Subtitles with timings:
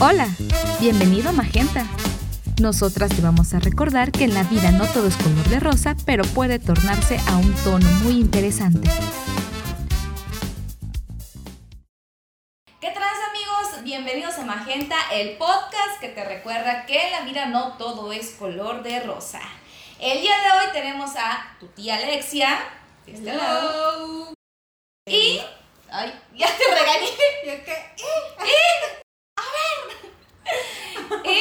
[0.00, 0.28] Hola,
[0.80, 1.86] bienvenido a Magenta.
[2.60, 5.94] Nosotras te vamos a recordar que en la vida no todo es color de rosa,
[6.04, 8.90] pero puede tornarse a un tono muy interesante.
[12.80, 13.84] ¿Qué trans amigos?
[13.84, 18.30] Bienvenidos a Magenta, el podcast que te recuerda que en la vida no todo es
[18.30, 19.40] color de rosa.
[20.00, 22.58] El día de hoy tenemos a tu tía Alexia,
[23.06, 24.34] de este lado,
[25.06, 25.40] y...
[25.88, 27.10] Ay, ya te regañé.
[27.46, 27.94] ¿Ya qué?
[31.24, 31.40] Y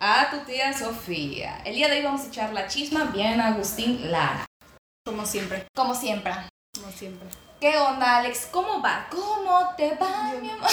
[0.00, 1.62] a tu tía Sofía.
[1.64, 4.44] El día de hoy vamos a echar la chisma bien Agustín Lara.
[5.06, 6.32] Como siempre, Como siempre.
[6.74, 7.28] como siempre.
[7.60, 8.48] ¿Qué onda, Alex?
[8.50, 9.06] ¿Cómo va?
[9.10, 10.42] ¿Cómo te va, Bien.
[10.42, 10.68] mi amor?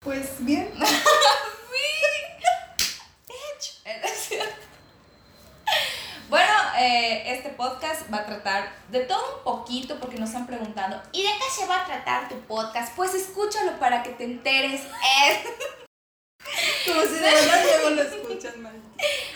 [0.00, 0.72] Pues bien.
[6.28, 11.00] Bueno, eh, este podcast va a tratar de todo un poquito porque nos han preguntado,
[11.12, 12.96] ¿y de qué se va a tratar tu podcast?
[12.96, 14.82] Pues escúchalo para que te enteres.
[16.86, 18.72] Como si de verdad luego lo escuchan mal.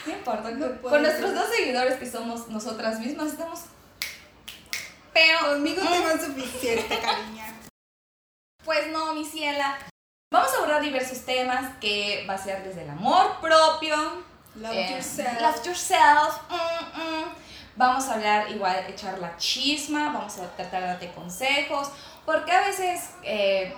[0.07, 3.61] no importa, No con, con nuestros dos seguidores que somos nosotras mismas estamos...
[5.13, 7.53] Pero, Conmigo mm, tengo suficiente, cariña.
[8.65, 9.77] pues no, mi ciela.
[10.33, 13.97] Vamos a abordar diversos temas que va a ser desde el amor propio,
[14.55, 15.41] Love Eh, yourself.
[15.41, 16.35] Love yourself.
[16.49, 17.25] mm, mm.
[17.77, 21.91] Vamos a hablar igual, echar la chisma, vamos a tratar de darte consejos,
[22.27, 23.75] porque a veces eh,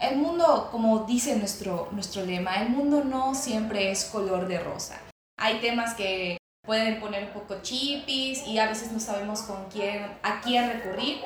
[0.00, 4.98] el mundo, como dice nuestro, nuestro lema, el mundo no siempre es color de rosa.
[5.38, 10.04] Hay temas que pueden poner un poco chipis y a veces no sabemos con quién,
[10.22, 11.20] a quién recurrir.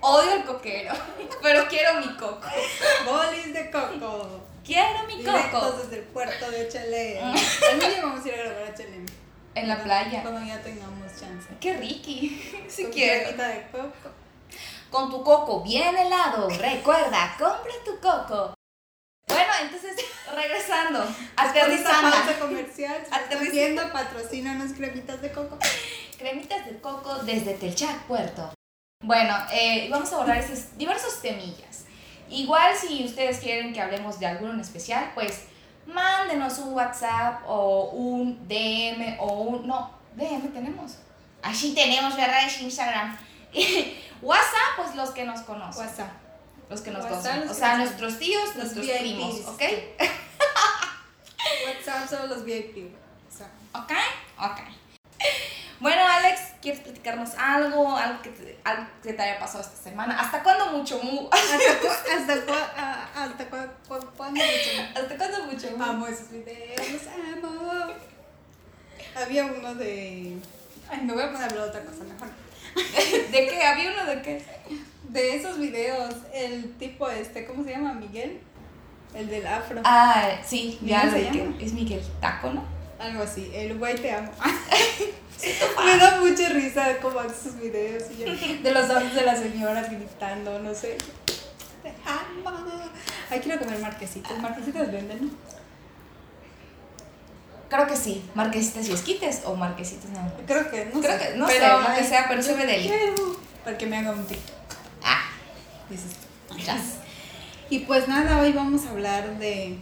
[0.00, 0.94] Odio el coquero,
[1.42, 2.46] pero quiero mi coco.
[3.04, 4.40] Bolis de coco.
[4.64, 5.78] Quiero mi Directos coco.
[5.78, 7.30] desde el puerto de Chelem.
[7.30, 7.34] Mm.
[7.70, 9.06] También vamos a ir a grabar a Chelem.
[9.54, 10.22] En la playa.
[10.22, 11.48] Cuando ya tengamos chance.
[11.60, 12.64] Qué ricky.
[12.68, 13.30] Si quiero.
[13.36, 14.10] de coco.
[14.96, 16.48] Con tu coco bien helado.
[16.48, 18.54] Recuerda, compra tu coco.
[19.28, 19.94] Bueno, entonces,
[20.34, 21.04] regresando,
[21.36, 22.10] aterrizando.
[22.16, 25.58] pausa comercial, si Aterriza- estás viendo, patrocínanos cremitas de coco.
[26.16, 28.54] Cremitas de coco desde Telchac, Puerto.
[29.04, 31.84] Bueno, eh, vamos a abordar esos diversos temillas.
[32.30, 35.42] Igual si ustedes quieren que hablemos de alguno en especial, pues
[35.84, 39.66] mándenos un WhatsApp o un DM o un...
[39.66, 40.96] No, DM tenemos.
[41.42, 42.46] Así tenemos, ¿verdad?
[42.46, 43.14] Es Instagram.
[44.22, 45.86] WhatsApp, pues los que nos conocen.
[45.86, 46.12] WhatsApp.
[46.68, 47.50] Los que nos WhatsApp, conocen.
[47.50, 48.98] O sea, nuestros tíos, los nuestros VIPs.
[49.00, 49.62] primos, ¿ok?
[51.66, 52.92] WhatsApp solo los VIP.
[53.24, 53.50] WhatsApp.
[53.74, 53.92] ¿Ok?
[54.38, 54.60] Ok.
[55.78, 57.96] Bueno, Alex, ¿quieres platicarnos algo?
[57.96, 60.18] Algo que te, algo que te haya pasado esta semana.
[60.18, 61.28] ¿Hasta cuándo mucho mu?
[61.32, 63.56] ¿Hasta, cu hasta, cu ah, hasta cu
[63.86, 64.98] cu cuándo mucho?
[64.98, 65.84] ¿Hasta cuándo mucho mu?
[65.84, 67.92] Amo esos videos, los amo.
[69.14, 70.38] Había uno de.
[70.88, 72.45] Ay, me voy a poner a hablar de otra cosa mejor.
[73.32, 73.62] ¿De qué?
[73.64, 74.42] ¿Había uno de qué?
[75.08, 77.94] De esos videos, el tipo este, ¿cómo se llama?
[77.94, 78.40] Miguel.
[79.14, 79.80] El del afro.
[79.84, 82.64] Ah, sí, ya ¿Cómo lo que es Miguel Taco, ¿no?
[82.98, 83.50] Algo así.
[83.54, 84.30] El güey te amo.
[85.84, 88.02] me da mucha risa como hace sus videos.
[88.10, 90.98] y yo- de los audios de las señoras gritando, no sé.
[91.82, 92.50] Te amo.
[93.30, 94.38] Ay, quiero comer marquesitas.
[94.38, 95.55] Marquesitas venden, ¿no?
[97.68, 98.22] Creo que sí.
[98.34, 100.32] Marquesitas y esquites o marquesitas nada más.
[100.46, 101.28] Creo que, no Creo sé.
[101.28, 102.88] que- no sé, lo que sea, pero ve deli.
[102.88, 103.14] quiero
[103.64, 104.54] Para que me haga un TikTok,
[105.02, 105.22] Ah,
[105.90, 106.12] dices.
[107.68, 109.78] Y pues nada, hoy vamos a hablar de...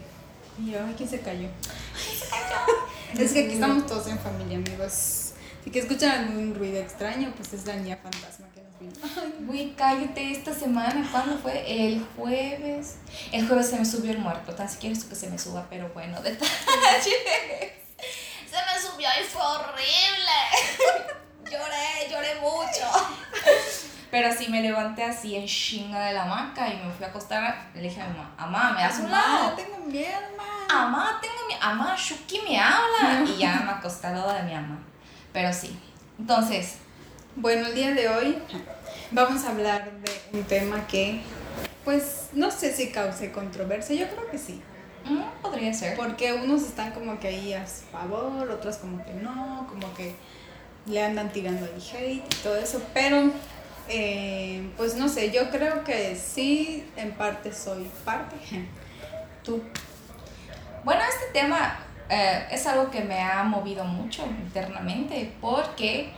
[0.65, 1.49] Yo, ay, ¿quién se cayó?
[3.19, 5.33] es que aquí estamos todos en familia, amigos.
[5.63, 8.47] Si que escuchan algún ruido extraño, pues es la niña fantasma
[9.47, 11.07] Güey, cállate esta semana.
[11.11, 11.65] ¿Cuándo fue?
[11.67, 12.97] El jueves.
[13.33, 14.55] El jueves se me subió el muerto.
[14.55, 16.51] Tan siquiera esto que se me suba, pero bueno, detalles.
[18.55, 20.39] Se me subió y fue horrible.
[21.51, 22.87] lloré, lloré mucho.
[24.13, 27.71] Pero sí me levanté así en chinga de la hamaca y me fui a acostar.
[27.75, 29.57] Le dije a mi mamá, mamá, ¿me das un mamá, lado?
[29.57, 30.85] tengo miedo, mamá.
[30.85, 33.25] Amá, tengo mi amá, Shuki me habla.
[33.27, 34.79] Y ya me acosté al lado de mi mamá.
[35.33, 35.77] Pero sí.
[36.17, 36.79] Entonces,
[37.37, 38.39] Bueno, el día de hoy
[39.11, 41.21] vamos a hablar de un tema que,
[41.85, 43.97] pues, no sé si cause controversia.
[43.97, 44.63] Yo creo que sí.
[45.05, 45.97] mm, podría ser.
[45.97, 50.15] Porque unos están como que ahí a su favor, otros como que no, como que
[50.87, 53.33] le andan tirando el hate y todo eso, pero
[53.89, 58.37] eh, pues no sé, yo creo que sí, en parte soy parte.
[59.43, 59.61] Tú.
[60.85, 66.13] Bueno, este tema eh, es algo que me ha movido mucho internamente porque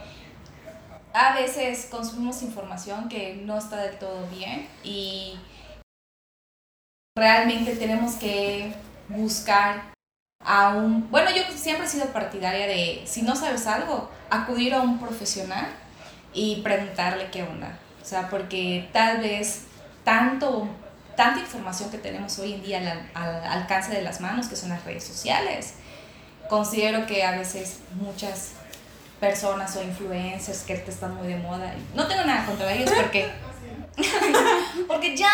[1.16, 5.38] a veces consumimos información que no está del todo bien y
[7.16, 8.74] realmente tenemos que
[9.08, 9.94] buscar
[10.44, 11.10] a un...
[11.10, 15.66] Bueno, yo siempre he sido partidaria de, si no sabes algo, acudir a un profesional
[16.34, 17.78] y preguntarle qué onda.
[18.02, 19.62] O sea, porque tal vez
[20.04, 20.68] tanto,
[21.16, 24.68] tanta información que tenemos hoy en día al, al alcance de las manos, que son
[24.68, 25.76] las redes sociales.
[26.50, 28.52] Considero que a veces muchas
[29.20, 33.30] personas o influencers que están muy de moda, no tengo nada contra ellos porque,
[34.88, 35.30] porque ya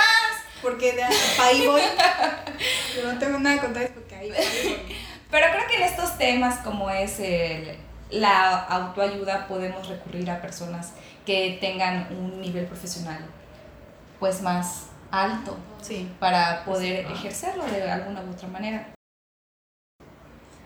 [0.62, 1.82] porque de ahí voy.
[2.96, 4.96] Yo no tengo nada contra ellos porque ahí voy.
[5.30, 7.76] Pero creo que en estos temas como es el,
[8.10, 10.92] la autoayuda podemos recurrir a personas
[11.26, 13.24] que tengan un nivel profesional
[14.20, 16.10] pues más alto sí.
[16.20, 18.92] para poder ejercerlo de alguna u otra manera.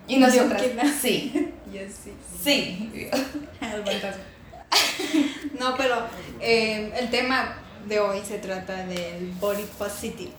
[0.09, 0.63] Y nosotras,
[1.01, 1.33] sí.
[1.33, 1.53] sí.
[2.45, 3.11] Sí.
[5.59, 6.07] no, pero
[6.41, 7.57] eh, el tema
[7.89, 10.31] de hoy se trata del body positive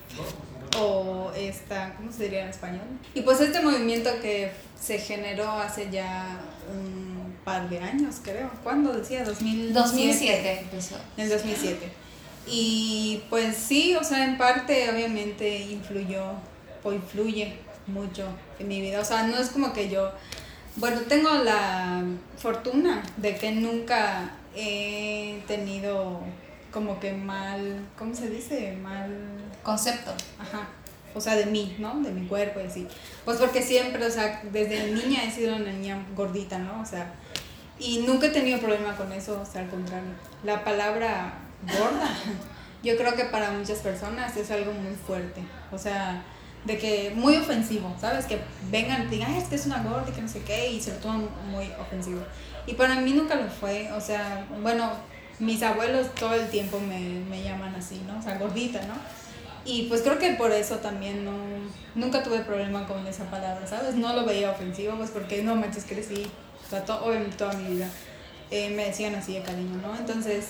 [0.80, 2.86] o esta, ¿cómo se diría en español?
[3.14, 6.40] Y pues este movimiento que se generó hace ya
[6.72, 8.50] un par de años, creo.
[8.64, 9.24] ¿Cuándo decía?
[9.24, 9.74] 2007.
[9.74, 10.96] 2007 empezó.
[11.18, 11.92] En el 2007.
[12.48, 16.32] Y pues sí, o sea, en parte obviamente influyó
[16.84, 18.28] o influye mucho
[18.60, 19.00] en mi vida.
[19.00, 20.12] O sea, no es como que yo,
[20.76, 22.04] bueno, tengo la
[22.38, 26.22] fortuna de que nunca he tenido
[26.72, 28.78] como que mal, ¿cómo se dice?
[28.82, 29.12] Mal
[29.64, 30.12] concepto.
[30.40, 30.68] Ajá.
[31.16, 32.00] O sea, de mí, ¿no?
[32.02, 32.88] De mi cuerpo y así.
[33.26, 36.82] Pues porque siempre, o sea, desde niña he sido una niña gordita, ¿no?
[36.82, 37.14] O sea,
[37.80, 40.10] y nunca he tenido problema con eso, o sea, al contrario.
[40.44, 42.10] La palabra gorda,
[42.84, 45.42] yo creo que para muchas personas es algo muy fuerte.
[45.72, 46.24] O sea,
[46.68, 48.26] de que muy ofensivo, ¿sabes?
[48.26, 50.82] Que vengan y digan, es que es una gorda y que no sé qué, y
[50.82, 52.20] se lo toman muy ofensivo.
[52.68, 54.92] Y para mí nunca lo fue, o sea, bueno,
[55.40, 57.00] mis abuelos todo el tiempo me,
[57.30, 58.20] me llaman así, ¿no?
[58.20, 58.96] O sea, gordita, ¿no?
[59.64, 61.32] Y pues creo que por eso también no,
[61.96, 63.96] nunca tuve problema con esa palabra, ¿sabes?
[63.96, 66.28] No lo veía ofensivo, pues porque no manches, crecí,
[66.66, 67.88] o sea, obviamente toda mi vida
[68.52, 69.96] eh, me decían así de cariño, ¿no?
[69.98, 70.50] Entonces,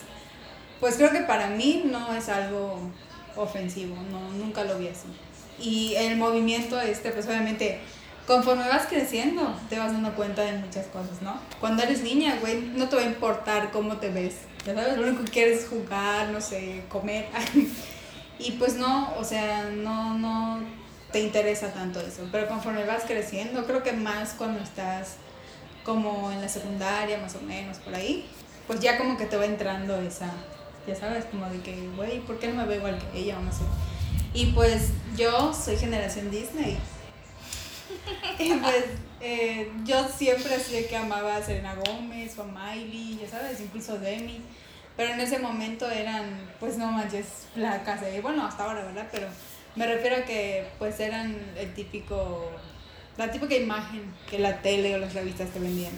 [0.79, 2.79] pues creo que para mí no es algo
[3.35, 5.07] ofensivo, no, nunca lo vi así.
[5.59, 7.79] Y el movimiento este, pues obviamente
[8.27, 11.39] conforme vas creciendo, te vas dando cuenta de muchas cosas, ¿no?
[11.61, 15.07] Cuando eres niña, güey, no te va a importar cómo te ves, ya sabes, lo
[15.07, 17.27] único que quieres es jugar, no sé, comer.
[18.39, 20.59] y pues no, o sea, no, no
[21.11, 22.27] te interesa tanto eso.
[22.29, 25.15] Pero conforme vas creciendo, creo que más cuando estás
[25.85, 28.25] como en la secundaria, más o menos, por ahí,
[28.67, 30.29] pues ya como que te va entrando esa,
[30.85, 33.41] ya sabes, como de que, güey, ¿por qué no me veo igual que ella o
[33.41, 33.63] no sé?
[34.33, 36.77] Y pues yo soy generación Disney.
[38.39, 38.85] y pues
[39.19, 43.97] eh, yo siempre así que amaba a Selena Gómez o a Miley, ya sabes, incluso
[43.97, 44.41] Demi.
[44.95, 48.01] Pero en ese momento eran, pues no manches, placas.
[48.15, 49.07] Y bueno, hasta ahora, ¿verdad?
[49.11, 49.27] Pero
[49.75, 52.51] me refiero a que pues eran el típico,
[53.17, 55.93] la típica imagen que la tele o las revistas te vendían.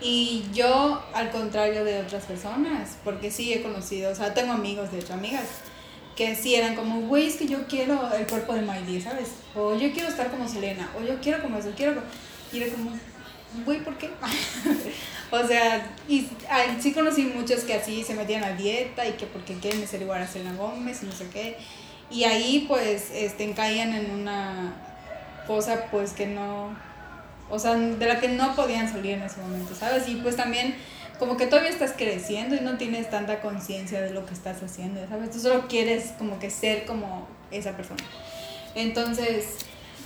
[0.00, 4.90] Y yo, al contrario de otras personas, porque sí he conocido, o sea, tengo amigos,
[4.90, 5.46] de hecho, amigas,
[6.20, 9.30] que sí eran como, güey, es que yo quiero el cuerpo de Miley, ¿sabes?
[9.54, 12.02] O yo quiero estar como Selena, o yo quiero como eso, quiero...
[12.52, 12.90] Y era como,
[13.64, 14.10] güey, ¿por qué?
[15.30, 16.28] o sea, y
[16.78, 20.20] sí conocí muchos que así se metían a dieta y que porque quieren ser igual
[20.20, 21.56] a Selena Gómez y no sé qué.
[22.10, 24.74] Y ahí pues este, caían en una
[25.46, 26.76] cosa pues que no,
[27.48, 30.06] o sea, de la que no podían salir en ese momento, ¿sabes?
[30.06, 30.74] Y pues también
[31.20, 35.06] como que todavía estás creciendo y no tienes tanta conciencia de lo que estás haciendo,
[35.06, 35.30] ¿sabes?
[35.30, 38.02] Tú solo quieres como que ser como esa persona.
[38.74, 39.58] Entonces,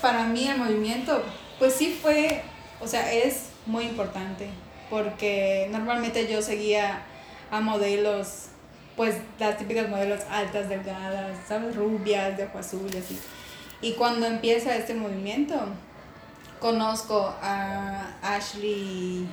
[0.03, 1.23] para mí el movimiento,
[1.61, 2.43] pues sí fue,
[2.81, 4.49] o sea, es muy importante
[4.91, 7.03] porque normalmente yo seguía
[7.49, 8.47] a modelos,
[8.97, 11.77] pues las típicas modelos altas, delgadas, ¿sabes?
[11.77, 13.21] Rubias, de ojo azul y así.
[13.81, 15.61] Y cuando empieza este movimiento,
[16.59, 19.29] conozco a Ashley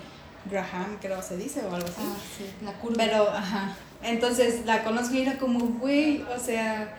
[0.50, 1.98] Graham, creo se dice, o algo así.
[2.00, 2.95] Ah, sí, la curva.
[2.98, 3.75] Pero, ajá.
[4.03, 6.95] Entonces la conozco y era como, güey, o sea,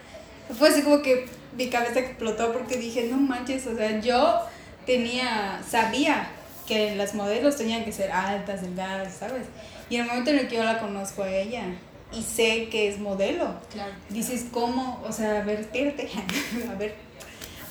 [0.57, 4.41] fue así como que mi cabeza explotó porque dije, no manches, o sea, yo
[4.87, 6.29] tenía, sabía
[6.67, 9.47] que las modelos tenían que ser altas, delgadas, ¿sabes?
[9.91, 11.65] Y en el momento en el que yo la conozco a ella
[12.13, 13.93] y sé que es modelo, Claro.
[14.09, 15.03] dices, ¿cómo?
[15.07, 15.69] O sea, a ver,
[16.71, 16.95] a ver,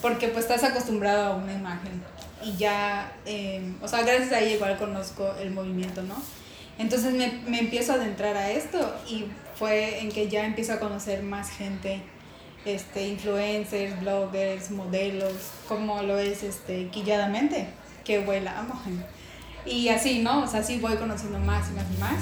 [0.01, 2.04] porque pues estás acostumbrado a una imagen
[2.44, 6.16] y ya, eh, o sea, gracias a ella igual conozco el movimiento, ¿no?
[6.78, 10.80] Entonces me, me empiezo a adentrar a esto y fue en que ya empiezo a
[10.80, 12.02] conocer más gente,
[12.66, 15.34] este, influencers, bloggers, modelos,
[15.68, 17.68] como lo es este, Quilladamente,
[18.04, 18.80] que güey la amo.
[19.66, 20.44] Y así, ¿no?
[20.44, 22.20] O sea, sí voy conociendo más y más y más.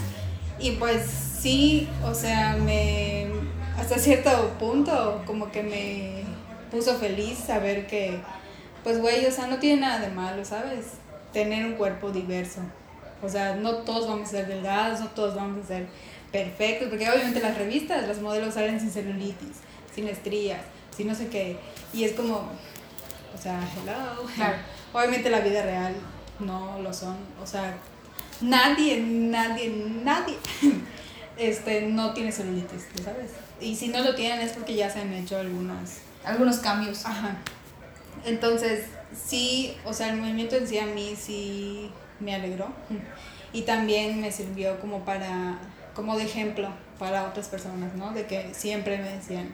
[0.59, 3.27] Y pues sí, o sea, me,
[3.77, 6.23] hasta cierto punto como que me
[6.69, 8.19] puso feliz saber que,
[8.83, 10.85] pues güey, o sea, no tiene nada de malo, ¿sabes?
[11.33, 12.61] Tener un cuerpo diverso.
[13.21, 15.87] O sea, no todos vamos a ser delgados, no todos vamos a ser
[16.31, 19.57] perfectos, porque obviamente las revistas, los modelos salen sin celulitis,
[19.93, 20.61] tiene estrías,
[20.95, 21.57] si no sé qué.
[21.93, 22.49] Y es como,
[23.35, 24.25] o sea, hello.
[24.93, 25.93] Obviamente la vida real
[26.39, 27.15] no lo son.
[27.41, 27.77] O sea,
[28.41, 29.69] nadie, nadie,
[30.03, 30.37] nadie
[31.37, 33.31] este, no tiene celulitis, ¿sabes?
[33.61, 35.99] Y si no lo tienen es porque ya se han hecho algunas...
[36.23, 37.05] Algunos cambios.
[37.05, 37.37] Ajá.
[38.25, 42.67] Entonces, sí, o sea, el movimiento en sí a mí sí me alegró.
[43.51, 45.59] Y también me sirvió como para,
[45.95, 48.11] como de ejemplo para otras personas, ¿no?
[48.11, 49.49] De que siempre me decían,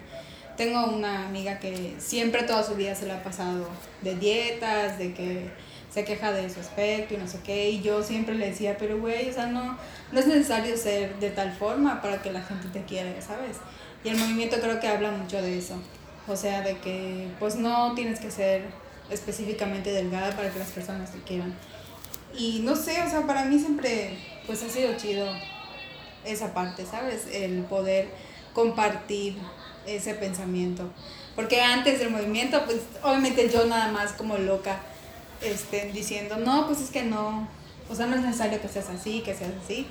[0.58, 3.70] tengo una amiga que siempre toda su vida se la ha pasado
[4.02, 5.50] de dietas, de que
[5.90, 9.00] se queja de su aspecto y no sé qué, y yo siempre le decía, pero
[9.00, 9.78] güey, o sea, no,
[10.12, 13.58] no es necesario ser de tal forma para que la gente te quiera, ¿sabes?
[14.04, 15.82] Y el movimiento creo que habla mucho de eso,
[16.28, 18.64] o sea, de que pues no tienes que ser
[19.10, 21.56] específicamente delgada para que las personas te quieran.
[22.38, 25.28] Y no sé, o sea, para mí siempre pues ha sido chido
[26.26, 27.28] esa parte, ¿sabes?
[27.32, 28.10] El poder
[28.54, 29.38] compartir
[29.86, 30.90] ese pensamiento.
[31.36, 34.80] Porque antes del movimiento, pues obviamente yo nada más como loca,
[35.42, 37.48] este, diciendo, no, pues es que no,
[37.90, 39.86] o sea, no es necesario que seas así, que seas así.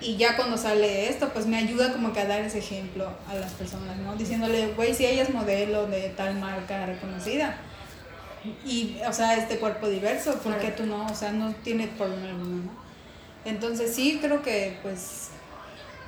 [0.00, 3.34] Y ya cuando sale esto, pues me ayuda como que a dar ese ejemplo a
[3.34, 4.16] las personas, ¿no?
[4.16, 7.56] Diciéndole, güey, si ella es modelo de tal marca reconocida,
[8.64, 11.04] y, o sea, este cuerpo diverso, ¿por qué tú no?
[11.06, 12.70] O sea, no tiene problema alguno, ¿no?
[13.44, 15.28] Entonces sí, creo que, pues,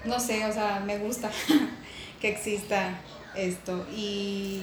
[0.05, 1.31] no sé, o sea, me gusta
[2.21, 2.99] que exista
[3.35, 3.87] esto.
[3.95, 4.63] Y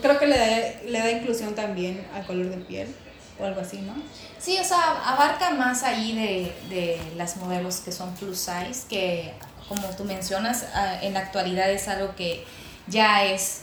[0.00, 2.88] creo que le da, le da inclusión también al color de piel
[3.40, 3.94] o algo así, ¿no?
[4.44, 9.32] Sí, o sea, abarca más ahí de, de las modelos que son plus size, que
[9.70, 12.44] como tú mencionas, ah, en la actualidad es algo que
[12.86, 13.62] ya es,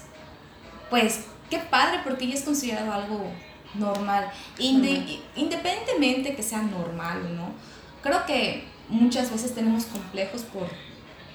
[0.89, 3.31] pues, qué padre, porque ya es considerado algo
[3.75, 4.31] normal.
[4.57, 7.53] Independientemente que sea normal o no,
[8.01, 10.67] creo que muchas veces tenemos complejos por,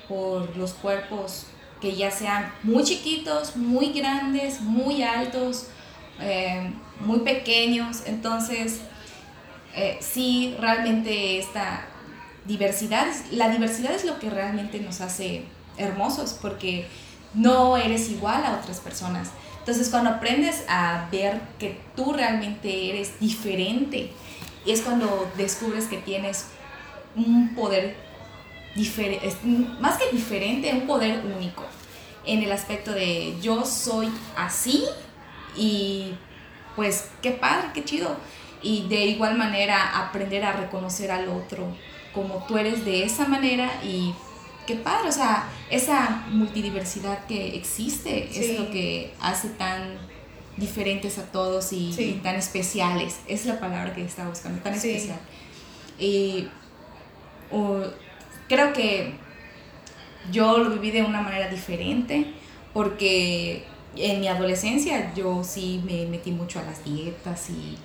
[0.09, 1.47] por los cuerpos
[1.81, 5.69] que ya sean muy chiquitos, muy grandes, muy altos,
[6.19, 8.03] eh, muy pequeños.
[8.07, 8.81] Entonces,
[9.77, 11.87] eh, sí, realmente esta
[12.47, 15.45] diversidad, la diversidad es lo que realmente nos hace
[15.77, 16.87] hermosos porque
[17.35, 19.31] no eres igual a otras personas.
[19.59, 24.11] Entonces, cuando aprendes a ver que tú realmente eres diferente,
[24.65, 26.47] es cuando descubres que tienes
[27.15, 27.97] un poder
[28.75, 29.31] diferente,
[29.81, 31.65] más que diferente, un poder único
[32.25, 34.85] en el aspecto de yo soy así
[35.57, 36.15] y
[36.75, 38.17] pues qué padre, qué chido.
[38.67, 41.69] Y de igual manera aprender a reconocer al otro
[42.13, 44.13] como tú eres de esa manera y
[44.67, 49.99] qué padre, o sea, esa multidiversidad que existe es lo que hace tan
[50.57, 53.21] diferentes a todos y, tan especiales.
[53.29, 55.21] Es la palabra que estaba buscando, tan especial.
[55.99, 56.49] Y
[58.49, 59.15] creo que
[60.33, 62.33] yo lo viví de una manera diferente
[62.73, 67.79] porque en mi adolescencia yo sí me metí mucho a las dietas y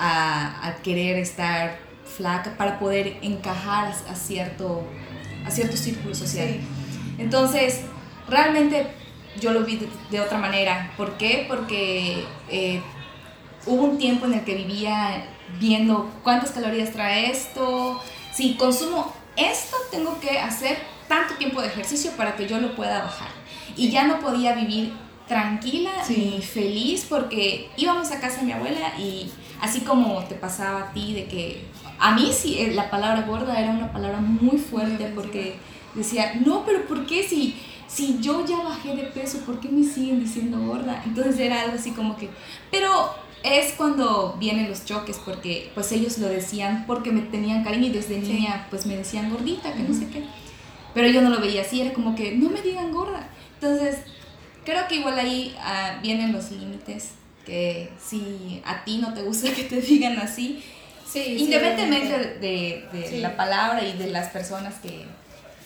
[0.00, 4.82] a, querer estar flaca para poder encajar a, cierto,
[5.46, 6.60] a cierto círculo social.
[7.18, 7.82] Entonces,
[8.28, 8.86] realmente
[9.40, 10.92] yo lo vi de, otra manera.
[10.96, 11.44] ¿Por qué?
[11.46, 12.80] Porque eh,
[13.66, 15.26] hubo un tiempo en el que vivía
[15.58, 18.00] viendo cuántas calorías trae esto,
[18.32, 20.78] si consumo esto, tengo que hacer
[21.08, 23.28] tanto tiempo de ejercicio para que yo lo pueda bajar.
[23.76, 24.92] Y ya no podía vivir
[25.26, 29.30] tranquila y feliz porque íbamos a casa de mi abuela y
[29.60, 31.64] así como te pasaba a ti de que
[31.98, 35.56] a mí sí eh, la palabra gorda era una palabra muy fuerte porque
[35.94, 39.84] decía, no, pero ¿por qué si, si yo ya bajé de peso, ¿por qué me
[39.84, 41.02] siguen diciendo gorda?
[41.04, 42.30] Entonces era algo así como que,
[42.70, 43.10] pero
[43.42, 47.90] es cuando vienen los choques, porque pues ellos lo decían porque me tenían cariño y
[47.90, 50.24] desde niña pues me decían gordita, que no sé qué.
[50.92, 53.28] Pero yo no lo veía así, era como que no me digan gorda.
[53.54, 53.98] Entonces,
[54.64, 57.12] creo que igual ahí ah, vienen los límites,
[57.50, 60.62] que si a ti no te gusta que te digan así,
[61.14, 65.04] independientemente de, de la palabra y de las personas que...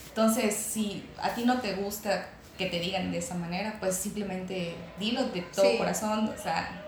[0.08, 4.74] Entonces, si a ti no te gusta que te digan de esa manera, pues simplemente
[4.98, 6.82] dilo de todo corazón, o sea,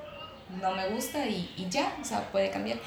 [0.63, 2.79] no me gusta y, y, ya, o sea, puede cambiar.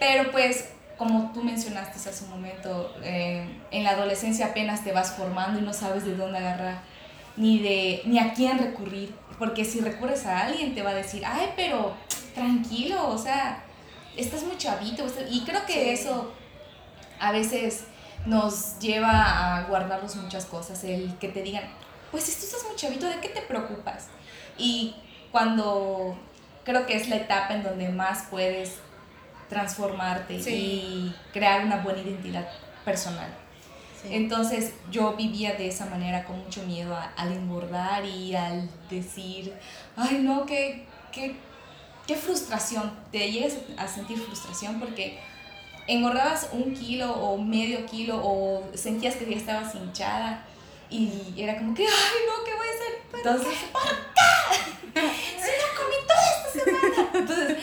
[0.00, 5.12] Pero pues, como tú mencionaste hace un momento, eh, en la adolescencia apenas te vas
[5.12, 6.80] formando y no sabes de dónde agarrar,
[7.36, 11.22] ni, de, ni a quién recurrir, porque si recurres a alguien te va a decir,
[11.24, 11.94] ay, pero
[12.34, 13.64] tranquilo, o sea,
[14.16, 16.32] estás muy chavito, y creo que eso
[17.18, 17.84] a veces
[18.26, 21.64] nos lleva a guardarnos muchas cosas, el que te digan,
[22.10, 24.08] pues si tú estás muy chavito, ¿de qué te preocupas?
[24.58, 24.96] Y
[25.30, 26.18] cuando
[26.64, 28.78] creo que es la etapa en donde más puedes
[29.48, 32.48] transformarte y crear una buena identidad
[32.84, 33.28] personal.
[34.10, 39.52] Entonces yo vivía de esa manera con mucho miedo al engordar y al decir,
[39.96, 41.36] ay no, qué, qué,
[42.06, 45.18] qué frustración, te llegas a sentir frustración porque
[45.86, 50.44] engordabas un kilo o medio kilo o sentías que ya estabas hinchada
[50.88, 52.96] y era como que, ay no, ¿qué voy a hacer?
[53.14, 55.00] Entonces, ¿por qué?
[55.36, 57.10] Si no comí toda esta semana.
[57.12, 57.56] Entonces,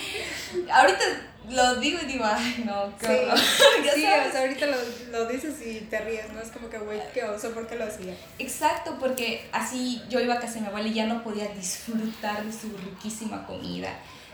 [0.72, 3.38] ahorita lo digo y digo, ay, no, qué horror.
[3.96, 4.78] sí, o sea, ahorita lo,
[5.12, 6.40] lo, dices y te ríes, ¿no?
[6.40, 8.16] Es como que, güey, qué oso, ¿por qué lo hacía?
[8.40, 12.46] Exacto, porque así yo iba a casa de mi abuela y ya no podía disfrutar
[12.46, 13.90] de su riquísima comida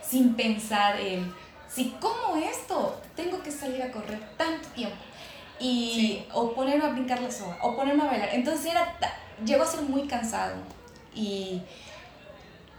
[0.10, 1.34] sin pensar en,
[1.68, 4.98] si como esto, tengo que salir a correr tanto tiempo.
[5.60, 8.30] Y, o ponerme a brincar la soga, o ponerme a bailar.
[8.32, 8.98] Entonces era,
[9.46, 10.56] llegó a ser muy cansado.
[11.14, 11.62] Y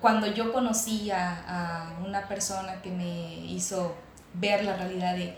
[0.00, 3.94] cuando yo conocí a, a una persona que me hizo
[4.34, 5.34] ver la realidad de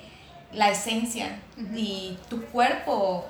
[0.52, 1.38] la esencia
[1.74, 3.24] y tu cuerpo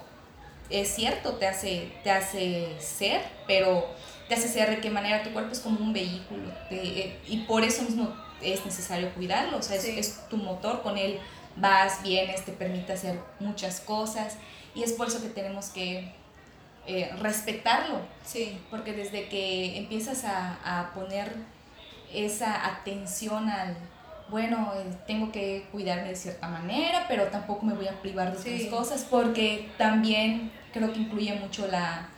[0.71, 3.87] es cierto, te hace, te hace ser, pero
[4.29, 5.23] te hace ser de qué manera.
[5.23, 9.63] Tu cuerpo es como un vehículo eh, y por eso mismo es necesario cuidarlo, o
[9.63, 11.21] sea, es, tu motor, con él
[11.57, 14.37] vas, vienes, te permite hacer muchas cosas
[14.75, 16.13] y es por eso que tenemos que
[16.87, 18.59] eh, respetarlo, sí.
[18.71, 21.33] porque desde que empiezas a, a poner
[22.13, 23.77] esa atención al,
[24.33, 28.39] bueno, eh, tengo que cuidarme de cierta manera, pero tampoco me voy a privar de
[28.39, 32.09] otras cosas porque también creo que incluye mucho la,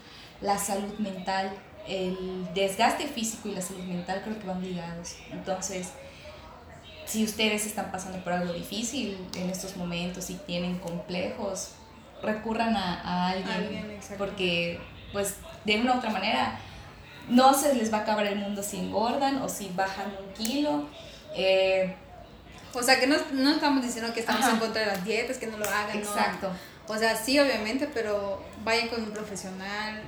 [0.40, 1.50] la salud mental,
[1.88, 5.16] el desgaste físico y la salud mental creo que van ligados.
[5.33, 5.90] Entonces,
[7.04, 11.73] si ustedes están pasando por algo difícil en estos momentos y tienen complejos,
[12.23, 14.80] recurran a, a alguien, porque
[15.12, 16.59] pues de una u otra manera
[17.28, 20.87] no se les va a acabar el mundo si engordan o si bajan un kilo.
[21.37, 21.97] Eh,
[22.75, 25.47] o sea, que no, no estamos diciendo que estamos en contra de las dietas, que
[25.47, 25.97] no lo hagan.
[25.97, 26.50] Exacto.
[26.87, 30.02] O sea, sí, obviamente, pero vayan con un profesional.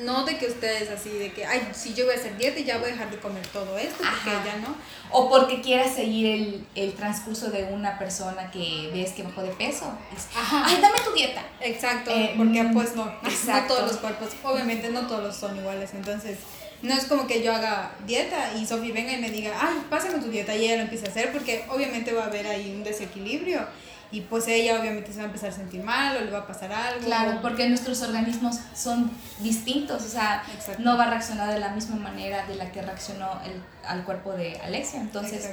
[0.00, 2.64] No de que ustedes así, de que, ay, si yo voy a hacer dieta y
[2.64, 4.74] ya voy a dejar de comer todo esto, porque ya no.
[5.10, 9.50] O porque quieras seguir el, el, transcurso de una persona que ves que bajó de
[9.50, 9.92] peso.
[10.34, 10.62] Ajá.
[10.64, 11.42] Ay, dame tu dieta.
[11.60, 13.04] Exacto, eh, porque pues no,
[13.46, 16.38] no todos los cuerpos, obviamente no todos son iguales, entonces
[16.82, 20.18] no es como que yo haga dieta y Sofi venga y me diga, ay, pásame
[20.18, 22.82] tu dieta y ella lo empieza a hacer porque obviamente va a haber ahí un
[22.82, 23.66] desequilibrio
[24.12, 26.46] y pues ella obviamente se va a empezar a sentir mal o le va a
[26.46, 27.06] pasar algo.
[27.06, 30.44] Claro, porque nuestros organismos son distintos, o sea,
[30.78, 34.32] no va a reaccionar de la misma manera de la que reaccionó el, al cuerpo
[34.32, 35.00] de Alexia.
[35.00, 35.48] Entonces,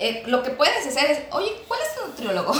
[0.00, 2.54] eh, lo que puedes hacer es, oye, ¿cuál es tu nutriólogo?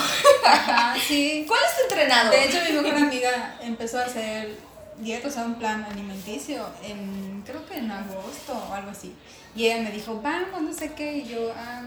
[1.08, 1.44] sí.
[1.48, 2.32] ¿Cuál es tu entrenador?
[2.32, 4.67] De hecho, mi mejor amiga empezó a hacer
[5.00, 9.14] dieta, o sea, un plan alimenticio, en, creo que en agosto o algo así.
[9.54, 11.82] Y ella me dijo, vamos, no sé qué, y yo, ah,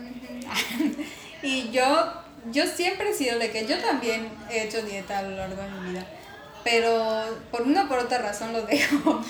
[1.43, 2.13] y yo,
[2.51, 5.69] yo siempre he sido de que yo también he hecho dieta a lo largo de
[5.69, 6.05] mi vida,
[6.63, 9.21] pero por una o por otra razón lo dejo,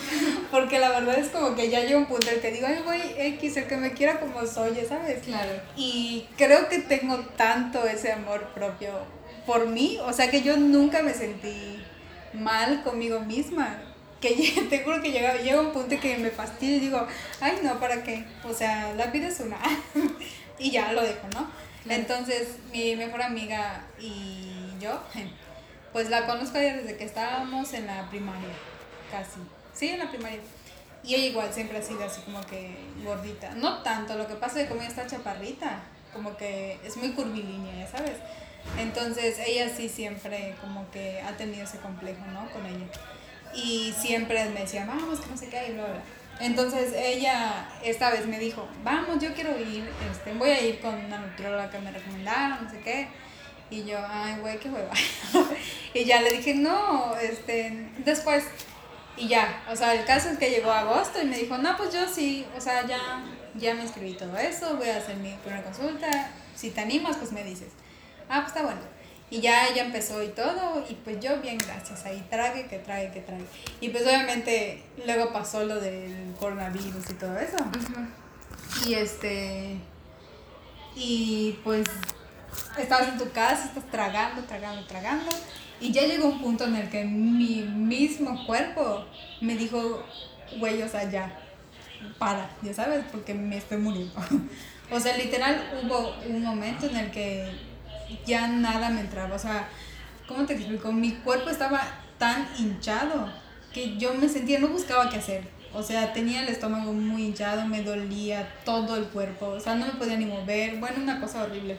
[0.51, 2.81] porque la verdad es como que ya llega un punto en el que digo, ay,
[2.85, 5.23] voy X, el que me quiera como soy, ¿sabes?
[5.23, 5.51] Claro.
[5.75, 8.91] Y creo que tengo tanto ese amor propio
[9.45, 11.83] por mí, o sea que yo nunca me sentí
[12.33, 13.77] mal conmigo misma.
[14.19, 17.07] Que te juro que llega, llega un punto que me fastidio y digo,
[17.39, 18.25] ay no, ¿para qué?
[18.43, 19.57] O sea, la vida es una.
[20.59, 21.49] y ya lo dejo, ¿no?
[21.89, 25.01] Entonces, mi mejor amiga y yo,
[25.93, 28.53] pues la conozco desde que estábamos en la primaria,
[29.09, 29.39] casi.
[29.73, 30.39] Sí, en la primaria.
[31.03, 33.49] Y ella igual siempre ha sido así como que gordita.
[33.55, 35.79] No tanto, lo que pasa es que como ella está chaparrita,
[36.13, 38.17] como que es muy curvilínea, ya sabes.
[38.77, 42.49] Entonces ella sí siempre como que ha tenido ese complejo, ¿no?
[42.51, 42.85] Con ella.
[43.53, 46.01] Y siempre me decía, vamos, que no sé qué, bla, bla.
[46.39, 50.95] Entonces ella esta vez me dijo, vamos, yo quiero ir, este, voy a ir con
[50.95, 53.07] una nutrióloga que me recomendaron, no sé qué.
[53.69, 54.91] Y yo, ay, güey, qué hueva.
[55.93, 58.45] y ya le dije, no, este, después.
[59.17, 61.93] Y ya, o sea, el caso es que llegó agosto y me dijo, no, pues
[61.93, 63.23] yo sí, o sea, ya,
[63.55, 66.31] ya me inscribí todo eso, voy a hacer mi primera consulta.
[66.55, 67.69] Si te animas, pues me dices
[68.31, 68.81] ah, pues está bueno.
[69.29, 73.11] Y ya ella empezó y todo, y pues yo bien, gracias, ahí trague, que trague,
[73.11, 73.45] que trague.
[73.79, 77.57] Y pues obviamente luego pasó lo del coronavirus y todo eso.
[78.85, 79.77] Y este,
[80.95, 81.87] y pues
[82.77, 85.31] estabas en tu casa, estás tragando, tragando, tragando.
[85.79, 89.05] Y ya llegó un punto en el que mi mismo cuerpo
[89.39, 90.03] me dijo,
[90.59, 91.39] güey, o sea, ya,
[92.19, 94.13] para, ya sabes, porque me estoy muriendo.
[94.91, 97.70] o sea, literal hubo un momento en el que
[98.25, 99.35] ya nada me entraba.
[99.35, 99.67] O sea,
[100.27, 100.91] ¿cómo te explico?
[100.91, 101.81] Mi cuerpo estaba
[102.17, 103.29] tan hinchado
[103.73, 105.47] que yo me sentía, no buscaba qué hacer.
[105.73, 109.85] O sea, tenía el estómago muy hinchado, me dolía todo el cuerpo, o sea, no
[109.85, 111.77] me podía ni mover, bueno, una cosa horrible.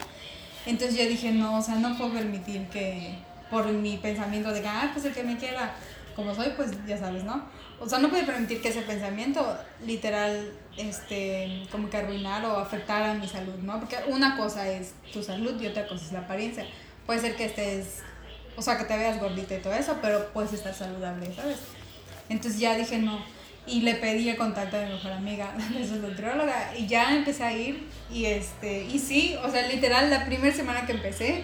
[0.64, 3.14] Entonces yo dije, no, o sea, no puedo permitir que,
[3.50, 5.74] por mi pensamiento de que, ah, pues el que me quiera
[6.16, 7.44] como soy, pues ya sabes, ¿no?
[7.82, 13.02] O sea, no puede permitir que ese pensamiento literal, este, como que arruinar o afectar
[13.02, 13.80] a mi salud, ¿no?
[13.80, 16.64] Porque una cosa es tu salud y otra cosa es la apariencia.
[17.06, 18.02] Puede ser que estés,
[18.56, 21.58] o sea, que te veas gordita y todo eso, pero puedes estar saludable, ¿sabes?
[22.28, 23.18] Entonces ya dije no.
[23.66, 27.42] Y le pedí el contacto de mi mejor amiga, de su nutrióloga, y ya empecé
[27.42, 27.88] a ir.
[28.12, 31.42] Y, este, y sí, o sea, literal, la primera semana que empecé,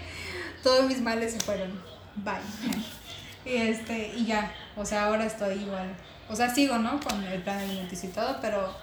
[0.63, 1.83] todos mis males se fueron.
[2.15, 2.35] Bye.
[3.45, 5.97] Y, este, y ya, o sea, ahora estoy igual.
[6.31, 7.01] O sea, sigo, ¿no?
[7.01, 8.75] Con el plan alimenticio y todo, pero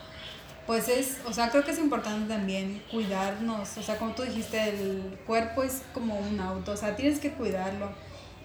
[0.66, 3.78] pues es, o sea, creo que es importante también cuidarnos.
[3.78, 7.32] O sea, como tú dijiste, el cuerpo es como un auto, o sea, tienes que
[7.32, 7.92] cuidarlo.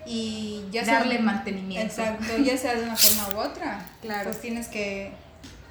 [0.07, 1.87] Y ya Darle mantenimiento.
[1.87, 3.87] Exacto, ya sea de una forma u otra.
[4.01, 4.31] Claro.
[4.31, 5.13] Pues tienes que,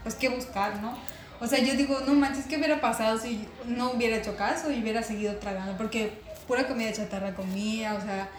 [0.04, 0.98] pues que buscar, ¿no?
[1.40, 4.82] O sea, yo digo, no manches, ¿qué hubiera pasado si no hubiera hecho caso y
[4.82, 5.78] hubiera seguido tragando?
[5.78, 8.30] Porque pura comida chatarra comía, o sea,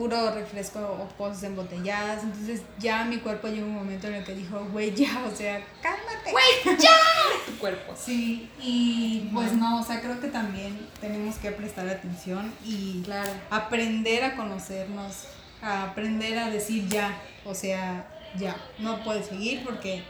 [0.00, 2.22] puro refresco o cosas embotelladas.
[2.22, 5.62] Entonces ya mi cuerpo llegó un momento en el que dijo, güey, ya, o sea,
[5.82, 6.30] cálmate.
[6.30, 6.96] Güey, ya.
[7.44, 7.92] tu cuerpo.
[7.94, 13.30] Sí, y pues no, o sea, creo que también tenemos que prestar atención y claro.
[13.50, 15.26] aprender a conocernos,
[15.60, 18.08] a aprender a decir ya, o sea,
[18.38, 20.02] ya, no puedes seguir porque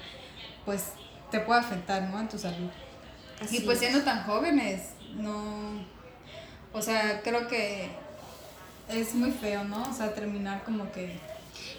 [0.64, 0.92] pues
[1.32, 2.20] te puede afectar, ¿no?
[2.20, 2.70] En tu salud.
[3.50, 5.84] y pues siendo tan jóvenes, no,
[6.72, 7.90] o sea, creo que
[8.92, 9.82] es muy feo, ¿no?
[9.82, 11.18] O sea, terminar como que...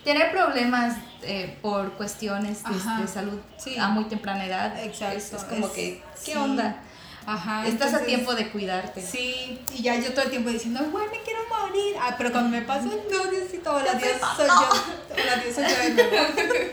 [0.04, 3.39] Tener problemas eh, por cuestiones de, salud
[3.80, 4.84] a muy temprana edad.
[4.84, 5.38] Exacto.
[5.38, 6.82] Es, como que, ¿qué onda?
[7.26, 7.67] Ajá.
[7.67, 9.02] Estás a tiempo de cuidarte.
[9.02, 11.95] Sí, y ya yo todo el tiempo diciendo, güey, me quiero morir.
[12.02, 14.69] Ah, pero cuando me pasó, no, Diosito, hola Dios, soy yo.
[15.13, 16.04] Hola Dios, soy yo.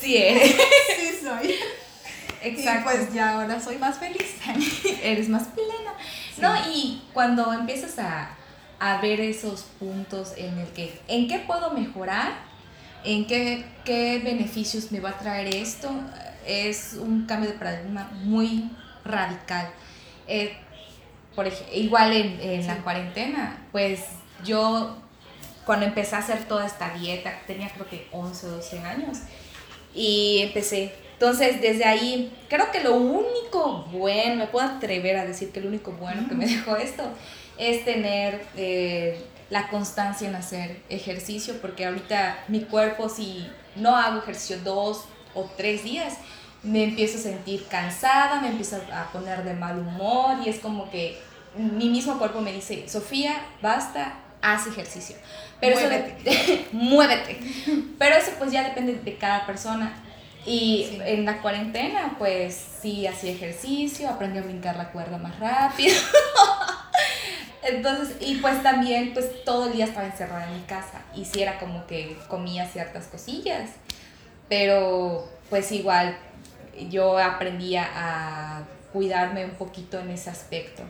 [0.00, 0.54] Sí eres.
[0.96, 1.54] sí soy.
[2.42, 2.90] Exacto.
[2.90, 4.36] Y pues ya ahora soy más feliz.
[5.02, 5.94] Eres más plena.
[6.38, 8.35] No, y cuando empiezas a
[8.78, 12.34] a ver esos puntos en el que, ¿en qué puedo mejorar?
[13.04, 15.90] ¿En qué, qué beneficios me va a traer esto?
[16.46, 18.70] Es un cambio de paradigma muy
[19.04, 19.70] radical.
[20.26, 20.56] Eh,
[21.34, 24.00] por ejemplo, igual en, en la cuarentena, pues
[24.44, 24.96] yo
[25.64, 29.18] cuando empecé a hacer toda esta dieta, tenía creo que 11 o 12 años,
[29.94, 30.94] y empecé.
[31.14, 35.68] Entonces, desde ahí, creo que lo único bueno, me puedo atrever a decir que lo
[35.68, 37.04] único bueno que me dejó esto
[37.58, 44.18] es tener eh, la constancia en hacer ejercicio, porque ahorita mi cuerpo, si no hago
[44.18, 46.14] ejercicio dos o tres días,
[46.62, 50.90] me empiezo a sentir cansada, me empiezo a poner de mal humor y es como
[50.90, 51.18] que
[51.56, 55.16] mi mismo cuerpo me dice, Sofía, basta, haz ejercicio.
[55.60, 56.30] Pero muévete.
[56.30, 57.40] Eso muévete.
[57.98, 59.92] Pero eso pues ya depende de cada persona.
[60.44, 65.96] Y en la cuarentena, pues sí, hacía ejercicio, aprendí a brincar la cuerda más rápido.
[67.62, 71.42] Entonces, y pues también, pues todo el día estaba encerrada en mi casa y sí
[71.42, 73.70] era como que comía ciertas cosillas,
[74.48, 76.16] pero pues igual
[76.90, 80.82] yo aprendía a cuidarme un poquito en ese aspecto.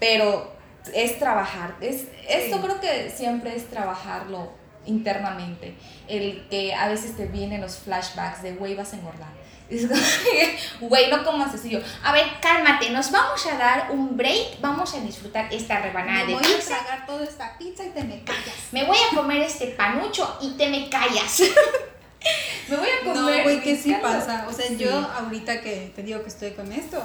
[0.00, 0.52] Pero
[0.94, 4.52] es trabajar, es, esto creo que siempre es trabajarlo
[4.86, 5.74] internamente,
[6.06, 9.47] el que a veces te vienen los flashbacks de, güey, vas a engordar
[10.80, 11.80] Güey, no comas así yo.
[12.02, 16.36] A ver, cálmate, nos vamos a dar un break, vamos a disfrutar esta rebanada de
[16.36, 16.48] pizza.
[16.48, 18.54] Voy a tragar toda esta pizza y te me callas.
[18.72, 21.40] Me voy a comer este panucho y te me callas.
[22.68, 23.36] me voy a comer.
[23.36, 24.46] No, güey, ¿qué sí pasa.
[24.48, 27.02] O sea, yo ahorita que te digo que estoy con esto,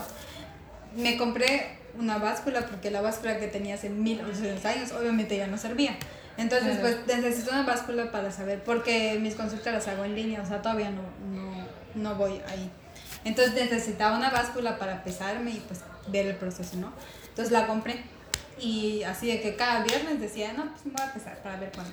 [0.95, 5.57] me compré una báscula porque la báscula que tenía hace mil años obviamente ya no
[5.57, 5.97] servía.
[6.35, 10.45] Entonces, pues necesito una báscula para saber, porque mis consultas las hago en línea, o
[10.45, 11.52] sea, todavía no, no
[11.95, 12.71] no voy ahí.
[13.23, 16.91] Entonces necesitaba una báscula para pesarme y pues ver el proceso, ¿no?
[17.29, 18.03] Entonces la compré
[18.59, 21.71] y así de que cada viernes decía, no, pues me voy a pesar para ver
[21.71, 21.91] cuándo.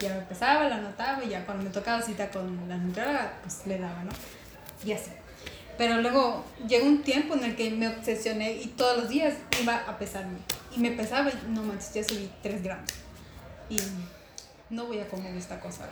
[0.00, 3.66] Ya me pesaba, la anotaba y ya cuando me tocaba cita con la nutrióloga, pues
[3.66, 4.10] le daba, ¿no?
[4.84, 5.10] Y así.
[5.78, 9.76] Pero luego llegó un tiempo en el que me obsesioné y todos los días iba
[9.76, 10.38] a pesarme.
[10.76, 12.90] Y me pesaba y no manches, ya subí 3 gramos.
[13.70, 13.78] Y
[14.70, 15.88] no voy a comer esta cosa.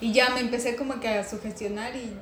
[0.00, 2.16] Y ya me empecé como que a sugestionar y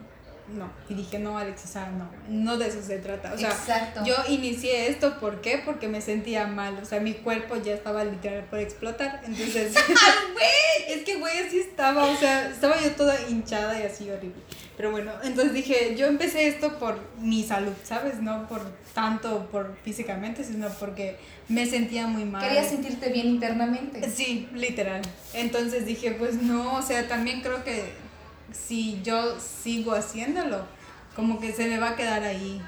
[0.54, 0.70] no.
[0.88, 3.32] Y dije, no, Alex, o sea, no, no de eso se trata.
[3.32, 5.60] O sea, yo inicié esto, ¿por qué?
[5.64, 6.78] Porque me sentía mal.
[6.82, 9.22] O sea, mi cuerpo ya estaba literal por explotar.
[9.24, 9.74] Entonces,
[10.88, 12.04] es que, güey, así estaba.
[12.04, 14.42] O sea, estaba yo toda hinchada y así horrible.
[14.76, 18.22] Pero bueno, entonces dije, yo empecé esto por mi salud, ¿sabes?
[18.22, 18.60] No por
[18.94, 21.16] tanto por físicamente, sino porque
[21.48, 22.42] me sentía muy mal.
[22.46, 24.08] Quería sentirte bien internamente.
[24.08, 25.02] Sí, literal.
[25.34, 27.92] Entonces dije, pues no, o sea, también creo que
[28.52, 30.64] si yo sigo haciéndolo,
[31.16, 32.60] como que se me va a quedar ahí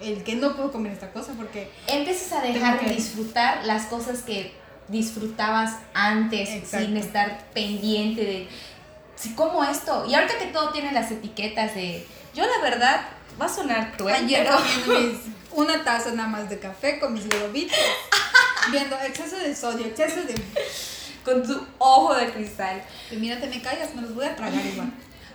[0.00, 1.70] el que no puedo comer esta cosa porque...
[1.86, 4.52] Empiezas a dejar de disfrutar las cosas que
[4.88, 6.86] disfrutabas antes Exacto.
[6.86, 8.48] sin estar pendiente de
[9.16, 10.04] si como esto.
[10.08, 13.00] Y ahorita que todo tiene las etiquetas de yo la verdad
[13.40, 15.20] va a sonar cruel, Ayer pero- mis-
[15.52, 17.76] una taza nada más de café con mis globitos.
[18.72, 20.34] viendo exceso de sodio, exceso de...
[21.24, 22.82] con tu ojo de cristal.
[23.10, 24.92] Y mira, te me callas, me los voy a tragar igual.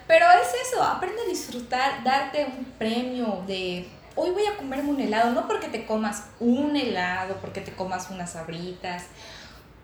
[0.10, 5.00] Pero es eso, aprende a disfrutar, darte un premio de hoy voy a comerme un
[5.00, 9.04] helado, no porque te comas un helado, porque te comas unas sabritas,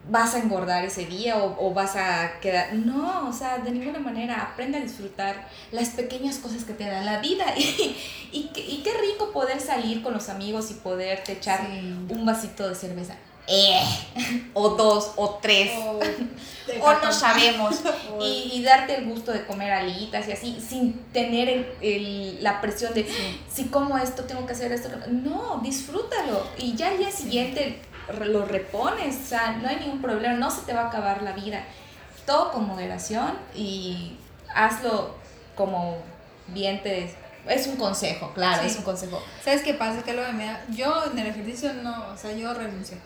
[0.10, 2.74] vas a engordar ese día o, o vas a quedar...
[2.74, 7.02] No, o sea, de ninguna manera, aprende a disfrutar las pequeñas cosas que te da
[7.02, 7.46] la vida.
[7.58, 7.96] Y,
[8.42, 12.06] y, qué- y qué rico poder salir con los amigos y poderte echar Sí.
[12.10, 13.16] un vasito de cerveza.
[13.48, 13.82] Eh,
[14.54, 15.72] o dos, o tres.
[16.68, 17.76] O, de o no sabemos.
[18.20, 22.60] y, y darte el gusto de comer alitas y así sin tener el- el- la
[22.60, 23.08] presión de
[23.54, 26.44] si como esto tengo que hacer esto no disfrútalo.
[26.58, 27.80] Y ya al día siguiente
[28.20, 31.34] lo repones o sea no hay ningún problema no se te va a acabar la
[31.34, 31.64] vida.
[32.26, 34.16] Todo con moderación y
[34.56, 35.14] hazlo
[35.56, 35.98] como
[36.48, 37.16] bien te
[37.48, 38.70] es un consejo claro Sí.
[38.70, 40.02] es un consejo ¿Sabes qué pasa?
[40.04, 40.66] Que luego me da...
[40.70, 42.98] Yo en el ejercicio no, o sea, yo renuncio.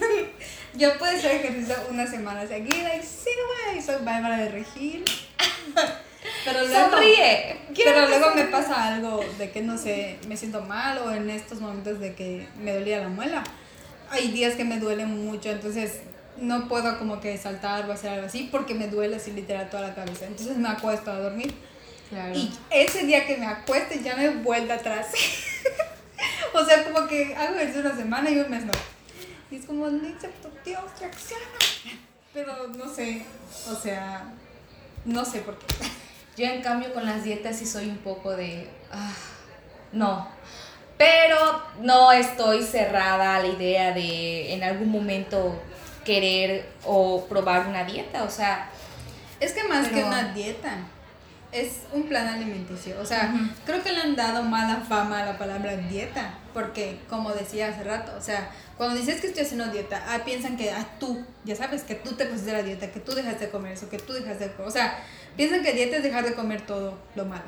[0.74, 3.30] yo puedo hacer ejercicio una semana seguida y sí,
[3.66, 5.04] güey, soy bárbara de regir.
[6.44, 6.90] Pero luego...
[6.90, 11.30] sonríe Pero luego me pasa algo de que, no sé, me siento mal o en
[11.30, 13.42] estos momentos de que me dolía la muela.
[14.10, 16.00] Hay días que me duele mucho, entonces
[16.36, 19.88] no puedo como que saltar o hacer algo así porque me duele así literal toda
[19.88, 20.26] la cabeza.
[20.26, 21.54] Entonces me acuesto a dormir.
[22.10, 22.34] Claro.
[22.34, 25.08] Y ese día que me acueste ya me he vuelto atrás.
[26.54, 28.72] o sea, como que hago eso una semana y un mes no.
[29.50, 31.44] Y es como, Lindsay, tu Dios, reacciona.
[32.32, 33.24] Pero no sé,
[33.70, 34.30] o sea,
[35.04, 35.66] no sé por qué.
[36.36, 38.68] Yo en cambio con las dietas sí soy un poco de...
[38.92, 39.12] ah,
[39.92, 40.28] no.
[40.96, 45.60] Pero no estoy cerrada a la idea de en algún momento
[46.04, 48.24] querer o probar una dieta.
[48.24, 48.70] O sea,
[49.40, 50.78] Es que más que una dieta,
[51.52, 53.00] es un plan alimenticio.
[53.00, 53.50] O sea, Ujú.
[53.64, 57.84] creo que le han dado mala fama a la palabra dieta, porque como decía hace
[57.84, 61.56] rato, o sea, cuando dices que estoy haciendo dieta, ah, piensan que ah, tú, ya
[61.56, 64.12] sabes, que tú te pusiste la dieta, que tú dejaste de comer eso, que tú
[64.12, 64.68] dejaste de comer.
[64.68, 64.98] O sea,
[65.36, 67.46] piensan que dieta es dejar de comer todo lo malo.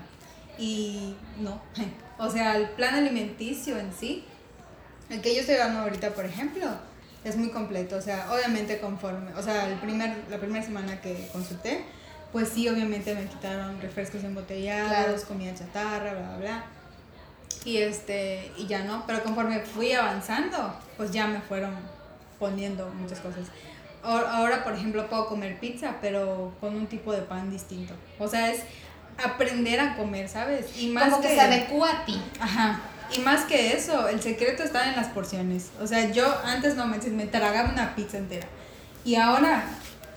[0.59, 1.61] Y no.
[2.23, 4.27] O sea, el plan alimenticio en sí,
[5.09, 6.67] el que yo estoy dando ahorita, por ejemplo,
[7.25, 7.97] es muy completo.
[7.97, 11.83] O sea, obviamente conforme, o sea, el primer, la primera semana que consulté,
[12.33, 15.23] pues sí, obviamente me quitaron refrescos embotellados, Claro.
[15.29, 16.65] comida chatarra, bla, bla, bla.
[17.65, 21.75] Y este, y ya no, pero conforme fui avanzando, pues ya me fueron
[22.39, 23.49] poniendo muchas cosas.
[24.03, 27.93] Ahora, por ejemplo, puedo comer pizza, pero con un tipo de pan distinto.
[28.19, 28.63] O sea, es
[29.23, 30.75] aprender a comer, ¿sabes?
[30.79, 32.19] Y más como que, se adecua a ti.
[32.41, 32.81] Ajá.
[33.15, 35.71] Y más que eso, el secreto está en las porciones.
[35.83, 38.47] O sea, yo antes no me, me tragaba una pizza entera.
[39.05, 39.65] Y ahora,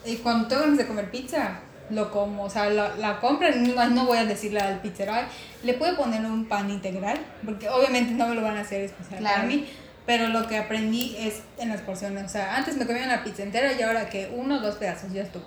[0.06, 2.44] eh, cuando tengo ganas de comer pizza, lo como.
[2.44, 5.26] O sea, la, la compro y no, no voy a decirle al pizzero, "Ay,
[5.64, 9.22] le puedo poner un pan integral, porque obviamente no me lo van a hacer especial
[9.24, 9.48] para Claro.
[9.48, 9.68] mí.
[10.06, 12.26] Pero lo que aprendí es en las porciones.
[12.26, 15.14] O sea, antes me comía una pizza entera y ahora que uno o dos pedazos
[15.14, 15.46] ya estuvo.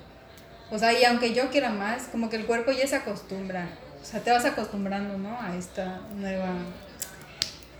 [0.70, 3.68] O sea, y aunque yo quiera más, como que el cuerpo ya se acostumbra.
[4.01, 5.38] O sea, te vas acostumbrando, ¿no?
[5.40, 6.55] A esta nueva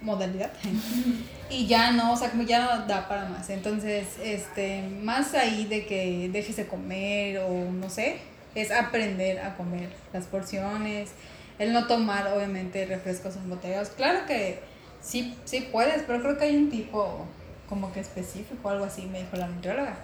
[0.03, 0.51] modalidad.
[1.51, 3.49] y ya no, o sea, como ya no da para más.
[3.51, 8.19] Entonces, este, más ahí de que dejes de comer o no sé,
[8.61, 11.11] es aprender a comer las porciones,
[11.59, 13.91] el no tomar, obviamente, refrescos embotellados.
[13.91, 14.61] Claro que
[15.01, 17.27] sí, sí puedes, pero creo que hay un tipo
[17.69, 19.97] como que específico, algo así, me dijo la nutrióloga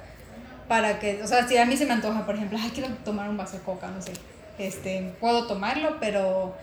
[0.73, 3.29] para que, o sea, si a mí se me antoja, por ejemplo, ay, quiero tomar
[3.29, 4.13] un vaso de coca, no sé,
[4.59, 6.55] este, puedo tomarlo, pero,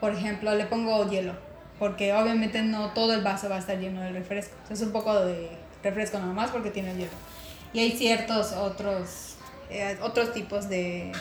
[0.00, 1.34] por ejemplo, le pongo hielo,
[1.78, 4.82] porque obviamente no todo el vaso va a estar lleno de refresco, O sea, es
[4.82, 5.50] un poco de
[5.82, 7.12] refresco nada más porque tiene hielo.
[7.72, 9.29] Y hay ciertos otros,
[9.70, 11.12] eh, otros tipos de,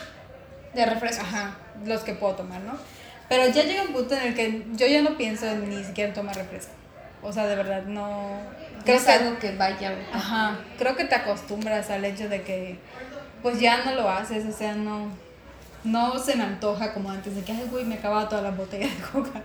[0.73, 1.23] De refresco.
[1.23, 2.73] ajá, los que puedo tomar, ¿no?
[3.29, 6.09] Pero ya llega un punto en el que yo ya no pienso en ni siquiera
[6.09, 6.71] en tomar refresco.
[7.21, 8.39] O sea, de verdad, no...
[8.83, 9.93] Creo que que- es algo que vaya.
[10.13, 12.77] Ajá, creo que te acostumbras al hecho de que
[13.41, 15.09] pues ya no lo haces, o sea, no
[15.85, 18.87] no se me antoja como antes de que ay güey me acababa toda la botella
[18.87, 19.41] de coca.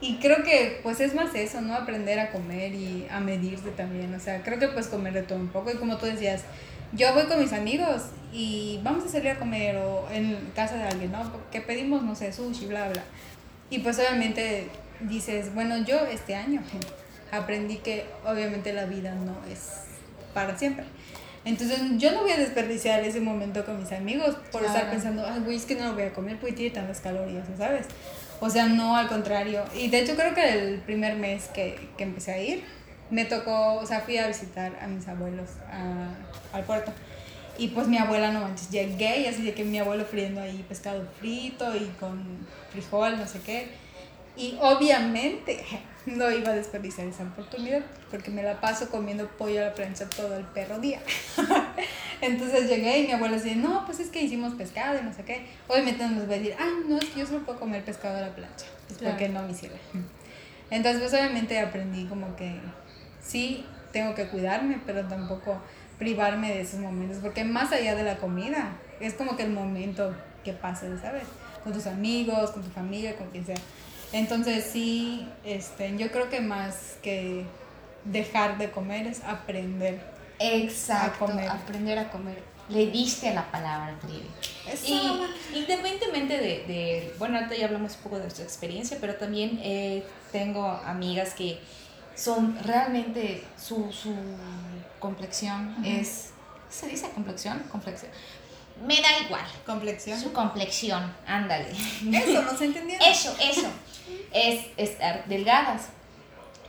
[0.00, 1.74] Y creo que pues es más eso, ¿no?
[1.74, 5.38] Aprender a comer y a medirse también, o sea, creo que pues comer de todo
[5.38, 6.42] un poco y como tú decías,
[6.94, 8.02] yo voy con mis amigos
[8.32, 11.30] y vamos a salir a comer o en casa de alguien, ¿no?
[11.50, 13.02] Que pedimos, no sé, sushi, bla, bla.
[13.70, 14.68] Y pues obviamente
[15.00, 16.62] dices, bueno, yo este año
[17.32, 19.70] aprendí que obviamente la vida no es
[20.32, 20.84] para siempre.
[21.44, 24.90] Entonces yo no voy a desperdiciar ese momento con mis amigos por estar Claro.
[24.92, 27.86] pensando, ay, güey, es que no lo voy a comer porque tiene tantas calorías, ¿sabes?
[28.40, 29.62] O sea, no, al contrario.
[29.76, 32.64] Y de hecho creo que el primer mes que, que empecé a ir,
[33.10, 36.92] me tocó, o sea, fui a visitar a mis abuelos a, al puerto.
[37.56, 40.64] Y pues mi abuela no manches, llegué y así de que mi abuelo friendo ahí
[40.68, 42.22] pescado frito y con
[42.72, 43.68] frijol, no sé qué.
[44.36, 45.64] Y obviamente
[46.06, 50.08] no iba a desperdiciar esa oportunidad porque me la paso comiendo pollo a la plancha
[50.08, 51.00] todo el perro día.
[52.20, 55.22] Entonces llegué y mi abuela decía, no, pues es que hicimos pescado y no sé
[55.22, 55.46] qué.
[55.68, 58.18] Obviamente no nos va a decir, ah, no, es que yo solo puedo comer pescado
[58.18, 58.66] a la plancha.
[58.88, 59.78] Pues porque no me hicieron.
[60.70, 62.58] Entonces pues obviamente aprendí como que
[63.24, 65.60] sí tengo que cuidarme, pero tampoco
[65.98, 70.14] privarme de esos momentos, porque más allá de la comida, es como que el momento
[70.44, 71.24] que pasa, ¿sabes?
[71.62, 73.56] Con tus amigos, con tu familia, con quien sea.
[74.12, 77.44] Entonces sí, este, yo creo que más que
[78.04, 80.00] dejar de comer es aprender.
[80.38, 81.48] Exacto, a comer.
[81.48, 82.42] aprender a comer.
[82.68, 84.26] Le diste a la palabra, Trivi.
[84.86, 89.60] Y independientemente de, de, bueno, ahorita ya hablamos un poco de nuestra experiencia, pero también
[89.62, 91.58] eh, tengo amigas que
[92.14, 94.14] son realmente su, su
[94.98, 96.30] complexión es,
[96.70, 97.58] ¿se dice complexión?
[97.70, 98.10] Complexión.
[98.86, 99.44] Me da igual.
[99.64, 100.20] Complexión.
[100.20, 101.70] Su complexión, ándale.
[101.70, 102.98] Eso, no se entendía.
[103.06, 103.68] Eso, eso.
[104.32, 105.88] Es estar delgadas.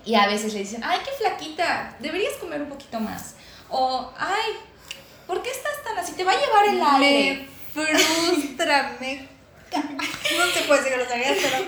[0.05, 3.35] Y a veces le dicen, ay, qué flaquita, deberías comer un poquito más.
[3.69, 4.51] O, ay,
[5.25, 6.13] ¿por qué estás tan así?
[6.13, 7.47] Te va a llevar el aire.
[7.73, 9.27] Me frustra, me...
[9.75, 11.65] No se puede decir pero...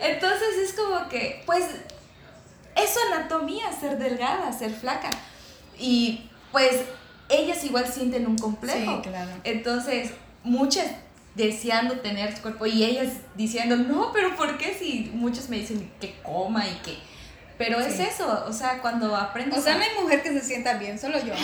[0.00, 1.64] Entonces es como que, pues,
[2.76, 5.10] es su anatomía ser delgada, ser flaca.
[5.78, 6.82] Y pues
[7.28, 9.00] ellas igual sienten un complejo.
[9.02, 9.30] Sí, claro.
[9.44, 10.10] Entonces,
[10.42, 10.86] muchas
[11.34, 15.90] deseando tener su cuerpo y ellas diciendo, no, pero ¿por qué si muchos me dicen
[16.00, 16.98] que coma y que...
[17.56, 19.58] Pero es eso, o sea, cuando aprendes...
[19.58, 21.34] O sea, no hay mujer que se sienta bien, solo yo.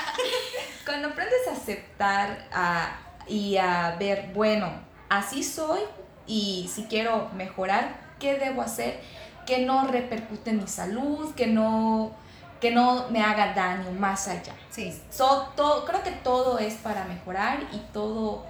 [0.84, 4.72] cuando aprendes a aceptar a, y a ver, bueno,
[5.08, 5.80] así soy
[6.26, 9.00] y si quiero mejorar, ¿qué debo hacer?
[9.46, 12.12] Que no repercute en mi salud, que no
[12.60, 14.54] que no me haga daño más allá.
[14.70, 14.98] Sí.
[15.10, 18.46] So, todo, creo que todo es para mejorar y todo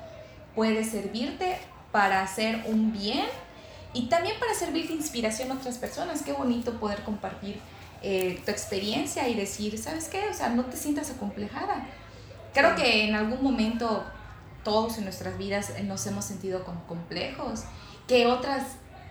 [0.55, 1.59] puede servirte
[1.91, 3.27] para hacer un bien
[3.93, 6.23] y también para servir de inspiración a otras personas.
[6.23, 7.61] Qué bonito poder compartir
[8.03, 10.29] eh, tu experiencia y decir, ¿sabes qué?
[10.29, 11.87] O sea, no te sientas acomplejada.
[12.53, 14.05] Creo que en algún momento
[14.63, 17.65] todos en nuestras vidas nos hemos sentido con complejos,
[18.09, 18.63] que otras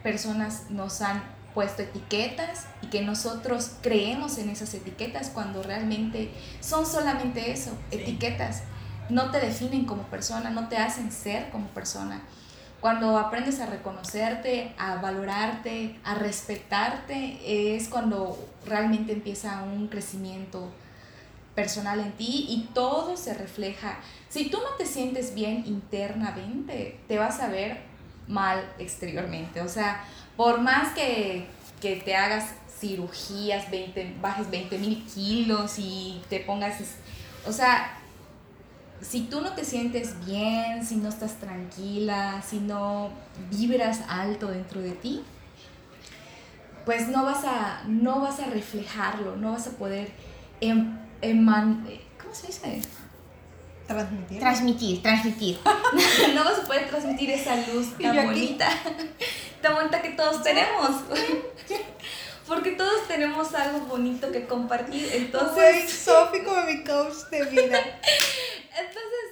[0.03, 6.85] personas nos han puesto etiquetas y que nosotros creemos en esas etiquetas cuando realmente son
[6.85, 8.61] solamente eso, etiquetas.
[9.09, 12.21] No te definen como persona, no te hacen ser como persona.
[12.81, 20.71] Cuando aprendes a reconocerte, a valorarte, a respetarte, es cuando realmente empieza un crecimiento
[21.55, 23.97] personal en ti y todo se refleja.
[24.29, 27.79] Si tú no te sientes bien internamente, te vas a ver
[28.27, 29.61] mal exteriormente.
[29.61, 30.03] O sea,
[30.37, 31.47] por más que,
[31.81, 36.75] te hagas cirugías, 20, bajes 20 mil kilos y te pongas,
[37.45, 37.99] o sea,
[39.01, 43.11] si tú no te sientes bien, si no estás tranquila, si no
[43.51, 45.21] vibras alto dentro de ti,
[46.85, 50.11] pues no vas a, no vas a reflejarlo, no vas a poder
[50.59, 52.81] em, ¿cómo se dice?
[53.87, 54.39] Transmitir.
[54.39, 55.59] Transmitir, transmitir.
[56.33, 58.67] no vas a poder transmitir esa luz tan bonita.
[59.65, 60.89] tan bonita que todos tenemos.
[62.47, 65.09] Porque todos tenemos algo bonito que compartir.
[65.11, 65.89] Entonces.
[65.89, 67.79] Soy Sofi como mi coach de vida.
[68.77, 69.25] Entonces,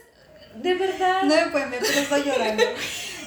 [0.55, 1.23] de verdad.
[1.23, 2.63] No me pueden ver, pero estoy llorando.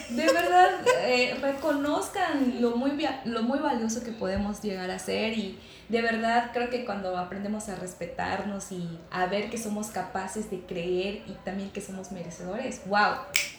[0.09, 2.93] De verdad, eh, reconozcan lo muy,
[3.25, 7.69] lo muy valioso que podemos llegar a ser y de verdad creo que cuando aprendemos
[7.69, 12.83] a respetarnos y a ver que somos capaces de creer y también que somos merecedores,
[12.87, 13.17] wow,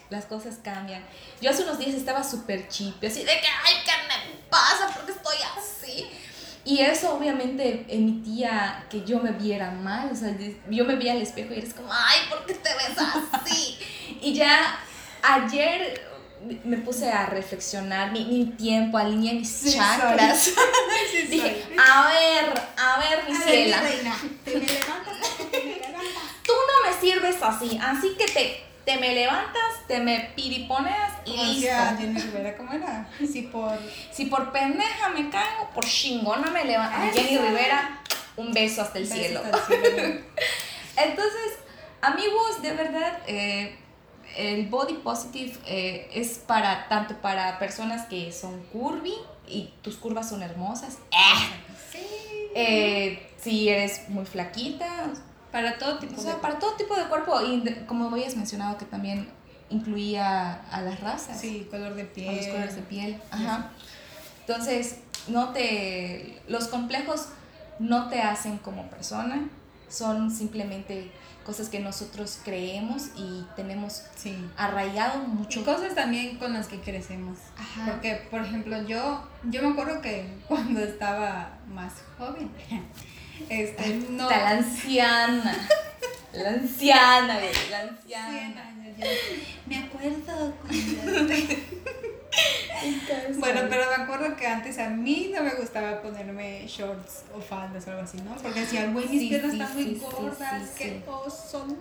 [0.10, 1.04] las cosas cambian.
[1.42, 4.88] Yo hace unos días estaba súper chip, así de que, ay, ¿qué me pasa?
[4.94, 6.10] ¿Por qué estoy así?
[6.66, 10.36] Y eso obviamente emitía que yo me viera mal, o sea,
[10.70, 13.80] yo me veía al espejo y eres como, ay, ¿por qué te ves así?
[14.22, 14.78] y ya
[15.22, 16.08] ayer
[16.64, 20.52] me puse a reflexionar mi, mi tiempo, alineé mis chakras.
[21.30, 23.82] Dije, a ver, a ver, mi ciela.
[26.46, 31.32] Tú no me sirves así, así que te, te me levantas, te me piriponeas y
[31.36, 31.76] listo.
[31.98, 33.10] Jenny Rivera, ¿cómo era?
[33.20, 33.78] Si por...
[34.14, 36.96] Si por pendeja me caigo, por chingona me levanto.
[36.98, 38.02] Ah, Jenny Rivera,
[38.38, 39.42] un beso hasta el cielo.
[39.44, 40.22] Hasta el cielo.
[40.96, 41.58] Entonces,
[42.02, 43.20] amigos, de verdad...
[43.28, 43.78] Eh,
[44.38, 49.16] el body positive eh, es para tanto para personas que son curvy
[49.48, 51.00] y tus curvas son hermosas.
[51.92, 52.06] Sí.
[52.54, 55.12] Eh, si eres muy flaquita.
[55.52, 56.20] Para todo tipo.
[56.20, 57.40] O sea, para todo tipo de cuerpo.
[57.42, 59.30] Y como habías mencionado que también
[59.70, 61.40] incluía a las razas.
[61.40, 62.36] Sí, color de piel.
[62.38, 63.22] los colores de piel.
[63.32, 63.70] Ajá.
[64.42, 66.42] Entonces, no te.
[66.48, 67.30] Los complejos
[67.80, 69.48] no te hacen como persona,
[69.90, 71.12] son simplemente
[71.46, 74.36] cosas que nosotros creemos y tenemos Sí.
[74.58, 75.62] arraigado mucho.
[75.62, 77.38] Y cosas también con las que crecemos.
[77.58, 77.86] Ajá.
[77.92, 82.52] Porque, por ejemplo, yo, yo me acuerdo que cuando estaba más joven,
[83.50, 84.30] este, no...
[84.30, 85.68] Está la anciana.
[86.34, 88.74] La anciana, güey, la anciana.
[89.66, 91.34] Me acuerdo cuando...
[93.38, 97.88] Bueno, pero me acuerdo que antes a mí no me gustaba ponerme shorts o faldas
[97.88, 98.36] o algo así, ¿no?
[98.36, 101.76] Porque decía, güey, mis Sí, piernas sí, están muy gordas, qué oso, no,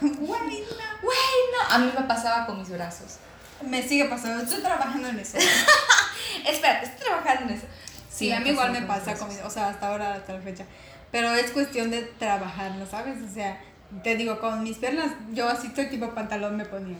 [0.00, 1.68] güey, no.
[1.68, 3.16] No, a mí me pasaba con mis brazos.
[3.62, 5.38] Me sigue pasando, estoy trabajando en eso.
[6.46, 7.66] Espérate, estoy trabajando en eso.
[8.12, 10.64] Sí, a mí igual me pasa con o sea, hasta ahora, hasta la fecha.
[11.10, 13.18] Pero es cuestión de trabajarlo, ¿sabes?
[13.22, 13.58] O sea,
[14.02, 16.96] te digo, con mis piernas, yo así todo tipo de pantalón me ponía.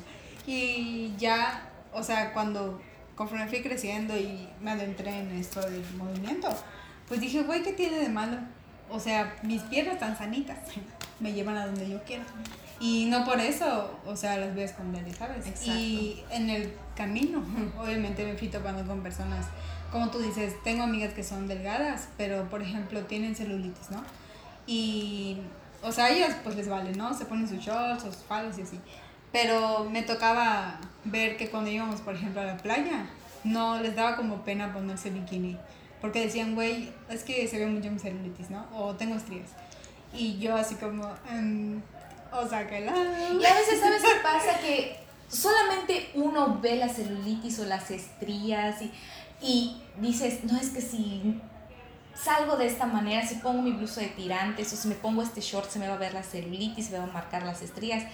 [0.47, 2.81] Y ya, o sea, cuando,
[3.15, 6.49] conforme fui creciendo y me adentré en esto del movimiento,
[7.09, 8.39] pues dije, güey, ¿qué tiene de malo?
[8.91, 10.59] O sea, mis piernas están sanitas,
[11.21, 12.25] me llevan a donde yo quiero.
[12.83, 15.47] Y no por eso, o sea, las voy a esconder, ¿sabes?
[15.47, 15.71] Exacto.
[15.71, 17.41] Y en el camino,
[17.81, 19.47] obviamente me fui topando con personas,
[19.93, 24.03] como tú dices, tengo amigas que son delgadas, pero por ejemplo tienen celulitis, ¿no?
[24.67, 25.39] Y,
[25.81, 27.15] o sea, ellas pues les vale, ¿no?
[27.15, 28.81] Se ponen sus shorts, sus faldas y así.
[29.31, 33.07] Pero me tocaba ver que cuando íbamos, por ejemplo, a la playa,
[33.45, 35.57] no les daba como pena ponerse bikini.
[36.01, 38.67] Porque decían, güey, es que se ve mucho mi celulitis, ¿no?
[38.75, 39.51] O tengo estrías.
[40.13, 41.81] Y yo así como, em,
[42.33, 42.93] o sea, que la...
[42.93, 44.59] Y a veces, ¿sabes qué pasa?
[44.61, 44.97] Que
[45.29, 48.93] solamente uno ve la celulitis o las estrías y,
[49.41, 51.41] y dices, no es que si
[52.15, 55.41] salgo de esta manera, si pongo mi blusa de tirantes o si me pongo este
[55.41, 58.05] short se me va a ver la celulitis, se me van a marcar las estrías.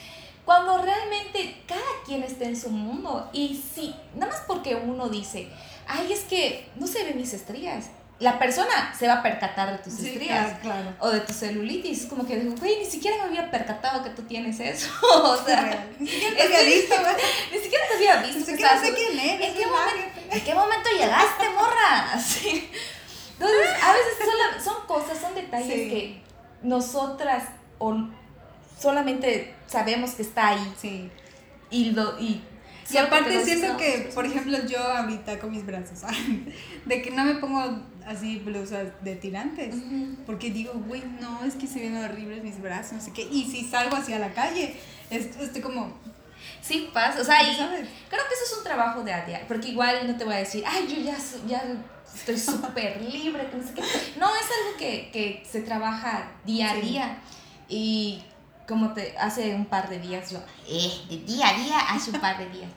[0.45, 5.49] Cuando realmente cada quien está en su mundo y si, nada más porque uno dice,
[5.87, 7.91] ay, es que no se ven mis estrías,
[8.21, 10.97] la persona se va a percatar de tus Sí, estrías claro, claro.
[10.99, 12.03] o de tu celulitis.
[12.03, 14.91] Es como que digo, güey, ni siquiera me había percatado que tú tienes eso.
[15.03, 15.87] o sea.
[16.01, 16.95] Ni siquiera te había visto,
[17.53, 18.39] ni siquiera te había visto.
[18.41, 19.49] Ni siquiera estabas- sé quién eres.
[19.49, 20.29] ¿En qué, momento, lárgate.
[20.37, 22.21] ¿En qué momento llegaste, morra?
[22.21, 22.71] Sí.
[23.35, 25.89] Entonces, a veces sola- son cosas, son detalles Sí.
[25.89, 26.23] que
[26.63, 27.45] nosotras
[27.79, 27.95] o
[28.81, 31.11] solamente sabemos que está ahí Sí.
[31.71, 32.43] y lo y
[32.91, 36.01] Y aparte siento que, por ejemplo, yo ahorita con mis brazos,
[36.87, 39.75] de que no me pongo así blusas de tirantes.
[40.27, 43.23] Porque digo, güey, no, es que se ven horribles mis brazos, no sé qué.
[43.31, 44.75] Y si salgo hacia la calle,
[45.11, 45.93] es- estoy como,
[46.63, 47.69] Sí pasa, o sea, y creo
[48.11, 50.65] que eso es un trabajo de a diario, porque igual no te voy a decir,
[50.67, 51.17] ay, yo ya,
[52.15, 53.83] estoy súper libre, no sé qué.
[54.19, 56.81] No, es algo que, que se trabaja día a Sí.
[56.81, 57.19] día.
[57.69, 58.23] Y
[58.69, 60.39] como te, hace un par de días yo,
[60.69, 62.71] eh, de día a día, hace un par de días.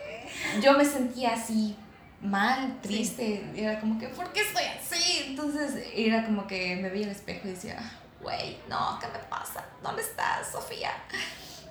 [0.62, 1.76] Yo me sentía así
[2.22, 5.24] mal, triste, era como que, ¿por qué estoy así?
[5.28, 7.76] Entonces era como que me veía al espejo y decía,
[8.22, 9.64] güey, no, ¿qué me pasa?
[9.82, 10.90] ¿Dónde estás, Sofía?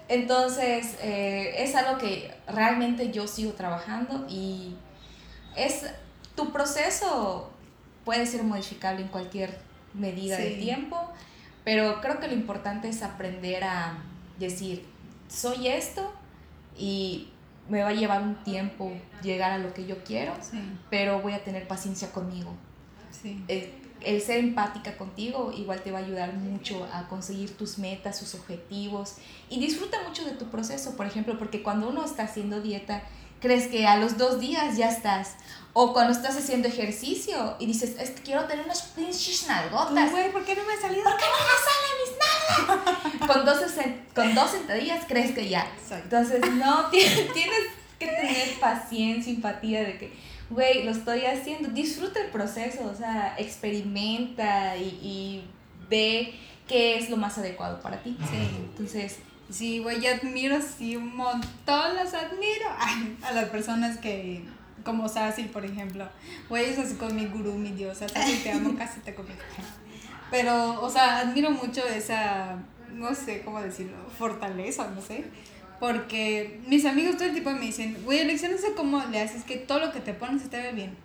[0.07, 4.75] Entonces, eh, es algo que realmente yo sigo trabajando y
[5.55, 5.85] es
[6.35, 7.49] tu proceso
[8.05, 9.57] puede ser modificable en cualquier
[9.93, 10.59] medida de Sí.
[10.61, 10.97] tiempo,
[11.63, 13.97] pero creo que lo importante es aprender a
[14.39, 14.85] decir,
[15.27, 16.11] soy esto
[16.77, 17.29] y
[17.69, 18.91] me va a llevar un tiempo
[19.21, 20.59] llegar a lo que yo quiero, Sí,
[20.89, 22.53] pero voy a tener paciencia conmigo.
[23.11, 23.43] sí.
[23.47, 28.19] El, el ser empática contigo igual te va a ayudar mucho a conseguir tus metas,
[28.19, 29.15] tus objetivos
[29.49, 33.01] y disfruta mucho de tu proceso, por ejemplo, porque cuando uno está haciendo dieta,
[33.39, 35.35] crees que a los dos días ya estás.
[35.75, 40.11] O cuando estás haciendo ejercicio y dices, es que quiero tener unas pinches nalgotas.
[40.11, 41.03] Güey, ¿por qué no me ha salido?
[41.03, 43.27] ¿Por qué no me salen mis nalgas?
[43.35, 43.57] con, dos,
[44.13, 45.67] con dos sentadillas crees que ya.
[45.89, 46.99] Entonces, no, ti-
[47.33, 47.59] tienes
[47.97, 50.13] que tener paciencia, empatía de que,
[50.51, 51.69] güey, lo estoy haciendo.
[51.69, 55.43] Disfruta el proceso, o sea, experimenta y, y
[55.89, 56.35] ve
[56.67, 58.15] qué es lo más adecuado para ti.
[58.29, 58.37] Sí.
[58.69, 59.17] Entonces,
[59.51, 62.65] Sí, güey, yo admiro, sí, un montón, las admiro
[63.23, 64.41] a las personas que,
[64.83, 66.07] como Sassy, por ejemplo.
[66.49, 69.43] Güey, es así con mi gurú, mi diosa, Sassy, te amo, casi te convierto.
[70.31, 72.57] Pero, o sea, admiro mucho esa,
[72.91, 75.25] no sé cómo decirlo, fortaleza, no sé.
[75.79, 79.43] Porque mis amigos todo el tiempo me dicen, güey, Alexia, no sé cómo le haces
[79.43, 80.95] que todo lo que te pones se te ve bien.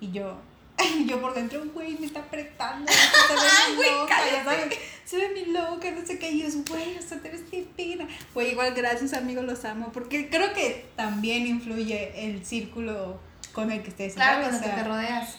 [0.00, 0.38] Y yo,
[1.06, 2.90] yo por dentro, güey, me está apretando,
[3.76, 4.78] Güey, cállate.
[5.04, 6.30] se ve mi loca, no sé qué.
[6.30, 8.06] Y yo, güey, o sea, te ves divina.
[8.34, 9.90] Güey, igual, gracias, amigos, los amo.
[9.92, 13.18] Porque creo que también influye el círculo
[13.56, 14.14] con el que estés.
[14.14, 14.60] claro, ¿sabes?
[14.60, 15.36] con O lo que te rodeas.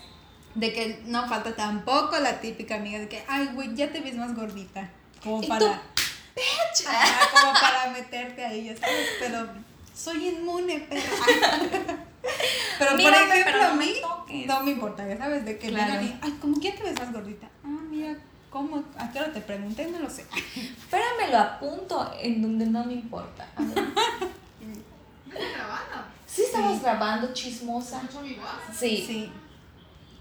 [0.55, 4.15] de que no falta tampoco la típica amiga de que, ay, güey, ya te ves
[4.15, 4.89] más gordita.
[5.23, 5.59] Como ¿Y para.
[5.59, 5.65] tú?
[6.87, 9.07] Ajá, como para meterte ahí, ya sabes.
[9.19, 9.47] Pero
[9.95, 11.01] soy inmune, pero.
[12.79, 14.47] Pero Mírame, por ejemplo, pero no a me mí toques.
[14.47, 16.01] no me importa, ya sabes, de que Claro.
[16.03, 17.47] y, ay, como que te ves más gordita.
[17.63, 18.17] Ah, todavía.
[18.49, 18.83] ¿Cómo?
[18.97, 19.85] ¿A qué hora te pregunté?
[19.91, 20.25] No lo sé.
[20.55, 23.45] Espérame, lo apunto en donde no me importa.
[23.55, 23.85] A ver.
[25.29, 26.16] grabando?
[26.37, 27.99] Sí, estamos grabando, chismosa.
[28.77, 29.03] Sí.
[29.07, 29.31] Sí.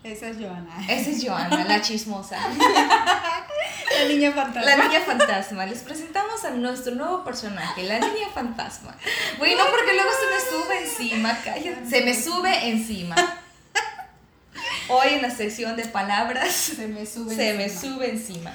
[0.02, 0.70] Esa es Joana.
[0.88, 2.38] Esa es Joana, la chismosa.
[2.38, 4.76] La niña fantasma.
[4.76, 5.66] La niña fantasma.
[5.66, 8.96] Les presentamos a nuestro nuevo personaje, la niña fantasma.
[9.36, 11.86] Bueno, porque luego se me sube encima, cállate.
[11.90, 13.14] Se me sube encima.
[14.88, 17.34] Hoy en la sección de palabras Se me sube.
[17.36, 17.94] se me encima.
[17.94, 18.52] sube encima.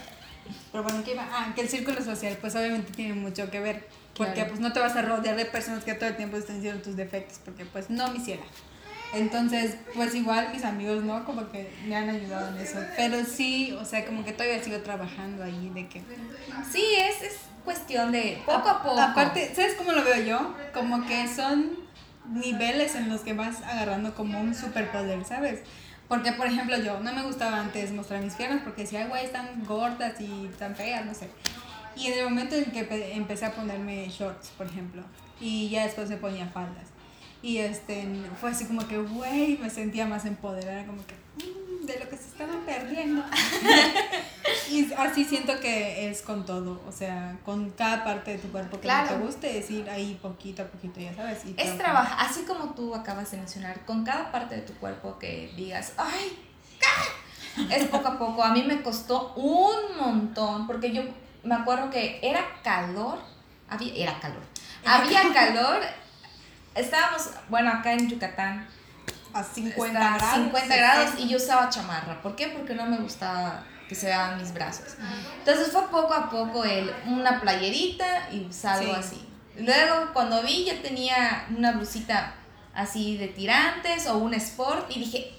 [0.71, 1.27] Pero bueno, ¿qué iba?
[1.31, 3.87] Ah, que el círculo social, pues obviamente tiene mucho que ver.
[4.15, 4.49] Porque Claro.
[4.49, 6.95] pues no te vas a rodear de personas que todo el tiempo estén diciendo tus
[6.95, 8.43] defectos, porque pues no me hiciera.
[9.13, 11.25] Entonces, pues igual mis amigos, ¿no?
[11.25, 12.79] Como que me han ayudado en eso.
[12.95, 16.01] Pero sí, o sea, como que todavía sigo trabajando ahí de que...
[16.71, 18.99] Sí, es, es cuestión de poco a poco.
[18.99, 20.55] Aparte, ¿sabes cómo lo veo yo?
[20.73, 21.71] Como que son
[22.29, 25.59] niveles en los que vas agarrando como un superpoder, ¿sabes?
[26.07, 29.25] Porque, por ejemplo, yo no me gustaba antes mostrar mis piernas porque decía, "Ay, güey,
[29.25, 31.29] están gordas y tan feas, no sé.
[32.01, 35.03] Y en el momento en que pe- empecé a ponerme shorts, por ejemplo,
[35.39, 36.87] y ya después me ponía faldas.
[37.43, 38.07] Y este,
[38.39, 42.15] fue así como que, güey, me sentía más empoderada, como que, "Mm, de lo que
[42.17, 43.23] se estaban perdiendo.
[44.69, 48.79] y así siento que es con todo, o sea, con cada parte de tu cuerpo
[48.79, 51.39] que no te guste, es ir ahí poquito a poquito, ya sabes.
[51.45, 51.77] y Es trabajar.
[51.79, 55.93] trabajar, así como tú acabas de mencionar, con cada parte de tu cuerpo que digas,
[55.97, 56.37] ¡ay!
[56.83, 57.65] ¡ah!
[57.75, 58.43] Es poco a poco.
[58.43, 61.01] A mí me costó un montón, porque yo
[61.43, 63.19] me acuerdo que era calor,
[63.69, 64.43] había, era calor,
[64.85, 65.81] había calor,
[66.75, 68.67] estábamos, bueno, acá en Yucatán,
[69.33, 70.35] A 50 está grados.
[70.45, 72.21] 50 grados y yo usaba chamarra.
[72.21, 72.47] ¿Por qué?
[72.49, 74.95] Porque no me gustaba que se vean mis brazos.
[75.39, 78.99] Entonces fue poco a poco el, una playerita y salgo Sí.
[78.99, 79.27] así.
[79.57, 82.33] Luego cuando vi ya tenía una blusita
[82.73, 85.37] así de tirantes o un sport y dije.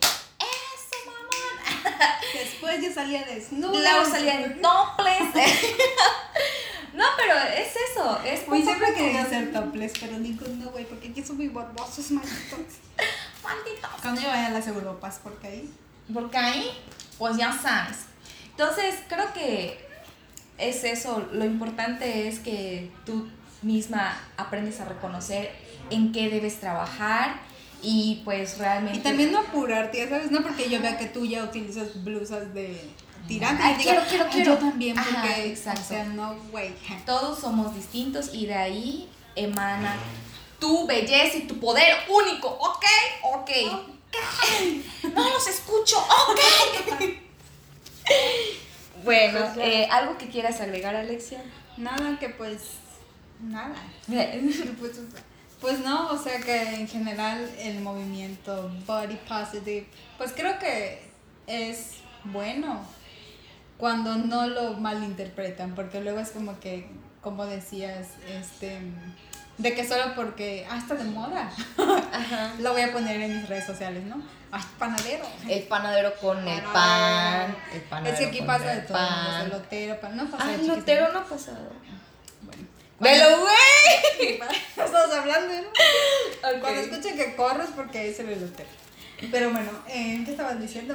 [2.34, 3.78] Después yo salía desnuda.
[3.78, 5.34] Luego salía en topless.
[6.94, 11.08] no, pero es eso, es Uy, siempre quería hacer topless, pero digo, no, güey, porque
[11.08, 12.58] aquí son muy borbosos, malditos.
[13.42, 13.88] Maldito.
[14.00, 15.74] Cuando yo vaya a las Europas, porque ahí.
[16.12, 16.70] Porque ahí,
[17.18, 17.98] pues ya sabes.
[18.50, 19.84] Entonces, creo que
[20.58, 21.28] es eso.
[21.32, 23.28] Lo importante es que tú
[23.62, 25.50] misma aprendes a reconocer
[25.90, 27.40] en qué debes trabajar
[27.82, 28.98] y pues realmente...
[28.98, 32.54] Y también no apurarte, ya sabes, no porque yo vea que tú ya utilizas blusas
[32.54, 32.80] de
[33.26, 33.62] tirante.
[33.62, 34.52] Ay, quiero, quiero, "Ay, quiero".
[34.54, 35.80] Yo también, porque, Ajá, exacto.
[35.80, 36.72] o sea, no, güey.
[37.04, 39.96] Todos somos distintos y de ahí emana
[40.58, 42.84] tu belleza y tu poder único, ¿ok?
[43.34, 43.50] Ok.
[45.14, 46.40] No los escucho, ok.
[49.04, 51.42] bueno, eh, ¿algo que quieras agregar, Alexia?
[51.76, 52.60] Nada que pues,
[53.40, 53.74] nada.
[55.62, 59.86] Pues, pues no, o sea que en general el movimiento body positive,
[60.18, 61.08] pues creo que
[61.46, 61.94] es
[62.24, 62.80] bueno
[63.78, 66.88] cuando no lo malinterpretan, porque luego es como que,
[67.20, 68.80] como decías, este,
[69.58, 71.50] de que solo porque, ah, está de moda,
[72.12, 72.52] Ajá.
[72.58, 74.22] lo voy a poner en mis redes sociales, ¿no?
[74.50, 75.24] Ah, panadero.
[75.48, 77.56] El panadero con el pan.
[77.72, 79.42] El Es panadero que aquí con pasa de todo, pan.
[79.44, 81.70] el lotero, pan, no pasa Ah, el lotero no ha pasado.
[83.02, 84.40] ¡Velo, güey!
[84.68, 86.60] Estamos hablando, ¿no?
[86.60, 88.68] Cuando escuchen que corres porque es el elotero.
[89.30, 90.94] Pero bueno, eh, ¿qué estabas diciendo?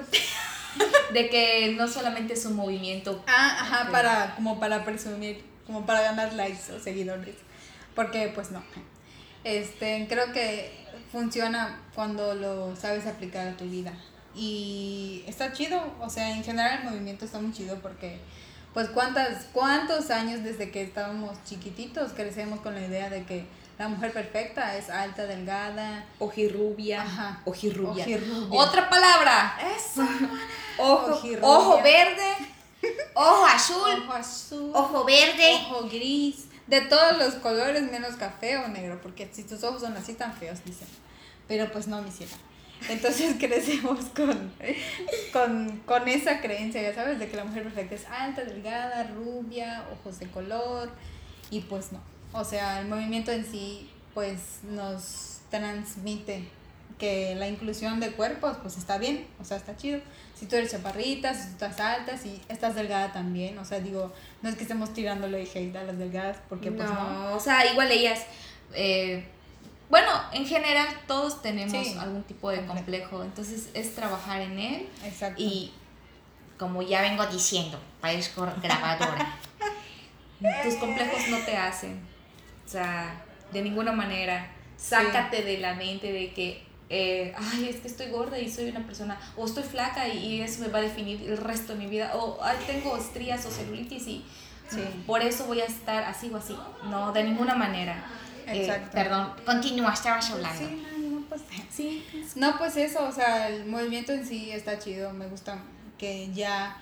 [1.14, 3.24] De que no solamente es un movimiento.
[3.28, 7.36] Ah, ajá, para, como para presumir, como para ganar likes o seguidores.
[7.94, 8.64] Porque pues no.
[9.44, 10.72] Este, creo que
[11.12, 13.94] funciona cuando lo sabes aplicar a tu vida.
[14.34, 18.20] Y está chido, o sea, en general el movimiento está muy chido porque
[18.78, 23.48] pues cuántas, cuántos años desde que estábamos chiquititos crecemos con la idea de que
[23.80, 27.02] la mujer perfecta es alta, delgada, Ojirrubia.
[27.02, 27.42] Ajá.
[27.46, 28.04] Ojirrubia.
[28.04, 28.60] Ojirrubia.
[28.62, 29.58] Otra palabra.
[29.76, 30.08] Eso.
[30.78, 31.50] Ojo, Ojirrubia.
[31.50, 32.36] ojo verde.
[33.16, 34.04] Ojo azul.
[34.04, 35.56] ojo azul, Ojo verde.
[35.56, 39.98] ojo gris, de todos los colores menos café o negro, porque si tus ojos son
[39.98, 40.88] así tan feos, dicen.
[41.48, 42.34] Pero pues no, mi ciela.
[42.90, 44.52] Entonces crecemos con,
[45.34, 49.86] con, con esa creencia, ya sabes, de que la mujer perfecta es alta, delgada, rubia,
[49.92, 50.92] ojos de color,
[51.50, 52.00] y pues no.
[52.34, 56.44] O sea, el movimiento en sí, pues nos transmite
[57.00, 60.00] que la inclusión de cuerpos, pues está bien, o sea, está chido.
[60.36, 64.12] Si tú eres chaparrita, si tú estás alta, si estás delgada también, o sea, digo,
[64.42, 67.30] no es que estemos tirándole hate a las delgadas, porque pues no.
[67.30, 68.20] no, o sea, igual ellas.
[68.74, 69.26] eh,
[69.90, 71.98] bueno, en general todos tenemos Sí.
[71.98, 73.24] algún tipo de Complejo.
[73.24, 74.90] Entonces es trabajar en él.
[75.04, 75.42] Exacto.
[75.42, 75.72] Y
[76.58, 79.38] como ya vengo diciendo, parezco grabadora.
[80.64, 82.00] tus complejos no te hacen.
[82.66, 83.22] O sea,
[83.52, 84.52] de ninguna manera.
[84.78, 88.86] Sácate de la mente de que eh, ay, es que estoy gorda y soy una
[88.86, 92.12] persona, o estoy flaca y, eso me va a definir el resto de mi vida,
[92.16, 94.26] o ay, tengo estrías o celulitis y
[95.06, 96.56] por eso voy a estar así o así.
[96.90, 98.06] No, de ninguna manera.
[98.48, 98.92] Eh, Exacto.
[98.94, 100.68] perdón, continúa, estabas hablando.
[100.68, 102.06] Sí, no, pues, sí.
[102.36, 105.60] no, pues eso, o sea, el movimiento en sí está chido, me gusta
[105.98, 106.78] que ya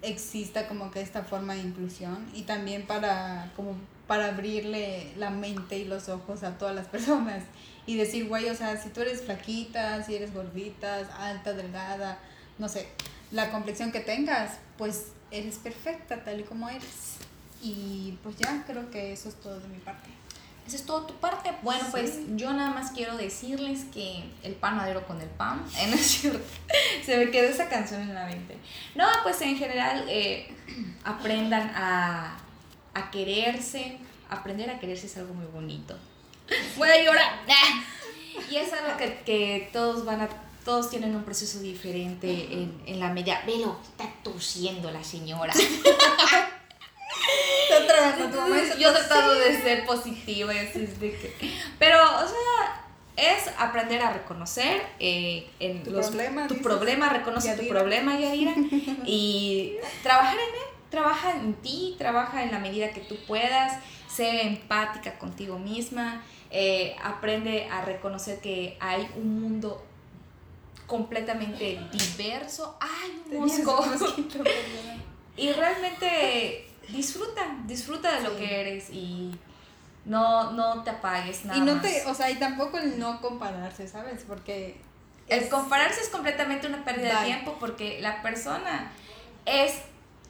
[0.00, 5.78] exista como que esta forma de inclusión y también para como para abrirle la mente
[5.78, 7.44] y los ojos a todas las personas
[7.86, 12.18] y decir, güey, o sea, si tú eres flaquita, si eres gordita, alta, delgada,
[12.58, 12.88] no sé,
[13.30, 17.16] la complexión que tengas, pues eres perfecta tal y como eres.
[17.62, 20.10] Y pues ya creo que eso es todo de mi parte.
[20.66, 21.52] Esa es toda tu parte.
[21.62, 25.86] Bueno, pues yo nada más quiero decirles que el panadero con el pan, ¿eh?
[25.88, 26.40] ¿no es cierto?
[27.04, 28.56] Se me quedó esa canción en la mente.
[28.94, 30.54] No, pues en general eh,
[31.04, 32.36] aprendan a,
[32.94, 33.98] a quererse.
[34.30, 35.96] Aprender a quererse es algo muy bonito.
[36.76, 37.40] Voy a llorar.
[38.50, 40.28] Y es algo que, que todos van a
[40.64, 43.42] todos tienen un proceso diferente en, en la media.
[43.46, 45.52] Velo, está tosiendo la señora.
[48.78, 51.52] Yo he tratado de ser positiva y así de que...
[51.78, 52.82] Pero, o sea,
[53.16, 58.54] es aprender a reconocer eh, en tu los, problema, tu problema, reconoce tu problema, Yadira,
[59.06, 64.42] y trabajar en él, trabaja en ti, trabaja en la medida que tú puedas, sé
[64.42, 69.84] empática contigo misma, eh, aprende a reconocer que hay un mundo
[70.86, 72.76] completamente diverso.
[72.80, 73.84] ¡Ay, un mosco!
[75.36, 79.32] y realmente disfruta, disfruta de lo que eres y
[80.04, 81.58] no, no te apagues nada.
[81.58, 84.24] Y no te, o sea, y tampoco el no compararse, ¿sabes?
[84.26, 84.80] Porque...
[85.28, 88.90] El compararse es completamente una pérdida de tiempo porque la persona
[89.46, 89.74] es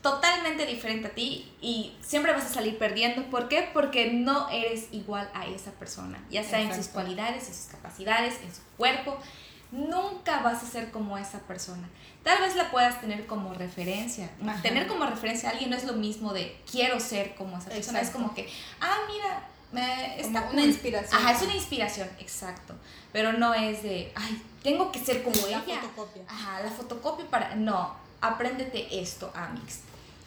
[0.03, 3.22] totalmente diferente a ti y siempre vas a salir perdiendo.
[3.30, 3.70] ¿Por qué?
[3.72, 8.34] Porque no eres igual a esa persona, ya sea en sus cualidades, en sus capacidades,
[8.42, 9.18] en su cuerpo.
[9.73, 11.89] Nunca vas a ser como esa persona.
[12.23, 14.31] Tal vez la puedas tener como referencia.
[14.62, 18.01] Tener como referencia a alguien no es lo mismo de quiero ser como esa persona.
[18.01, 18.49] Es como que,
[18.83, 21.18] ah, mira, me, está una inspiración.
[21.18, 22.75] Ajá, es una inspiración, exacto.
[23.12, 25.62] Pero no es de, ay, tengo que ser como ella.
[25.66, 26.23] La fotocopia.
[26.29, 27.55] Ajá, la fotocopia para.
[27.55, 29.81] No, apréndete esto, Amix.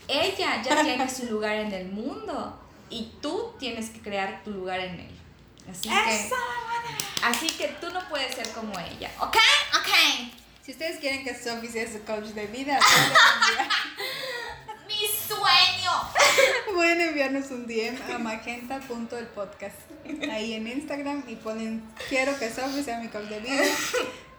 [0.07, 4.79] Ella ya tiene su lugar en el mundo y tú tienes que crear tu lugar
[4.79, 5.19] en él.
[5.69, 6.29] Así que,
[7.23, 9.35] así que tú no puedes ser como ella, ¿ok?
[9.79, 9.89] Ok.
[10.63, 12.79] Si ustedes quieren que Sophie sea su coach de vida,
[14.87, 15.91] ¡Mi sueño!
[16.73, 19.75] Pueden enviarnos un DM a magenta.elpodcast
[20.31, 23.63] ahí en Instagram y ponen quiero que Sophie sea mi coach de vida.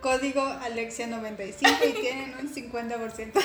[0.07, 3.43] Código Alexia95 y tienen un 50%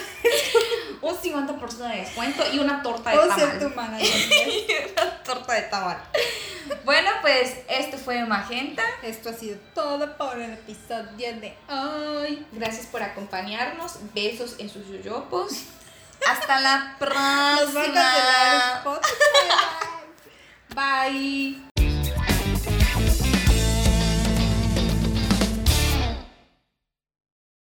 [1.02, 3.40] un 50% de descuento y una torta de tamal.
[3.40, 4.92] ser tu manager.
[4.92, 5.98] una torta de tamal.
[6.86, 8.84] Bueno, pues esto fue Magenta.
[9.02, 12.46] Esto ha sido todo por el episodio de hoy.
[12.52, 13.94] Gracias por acompañarnos.
[14.14, 15.64] Besos en sus yoyopos.
[16.30, 17.64] Hasta la próxima.
[18.86, 19.00] Nos
[20.76, 21.91] Bye.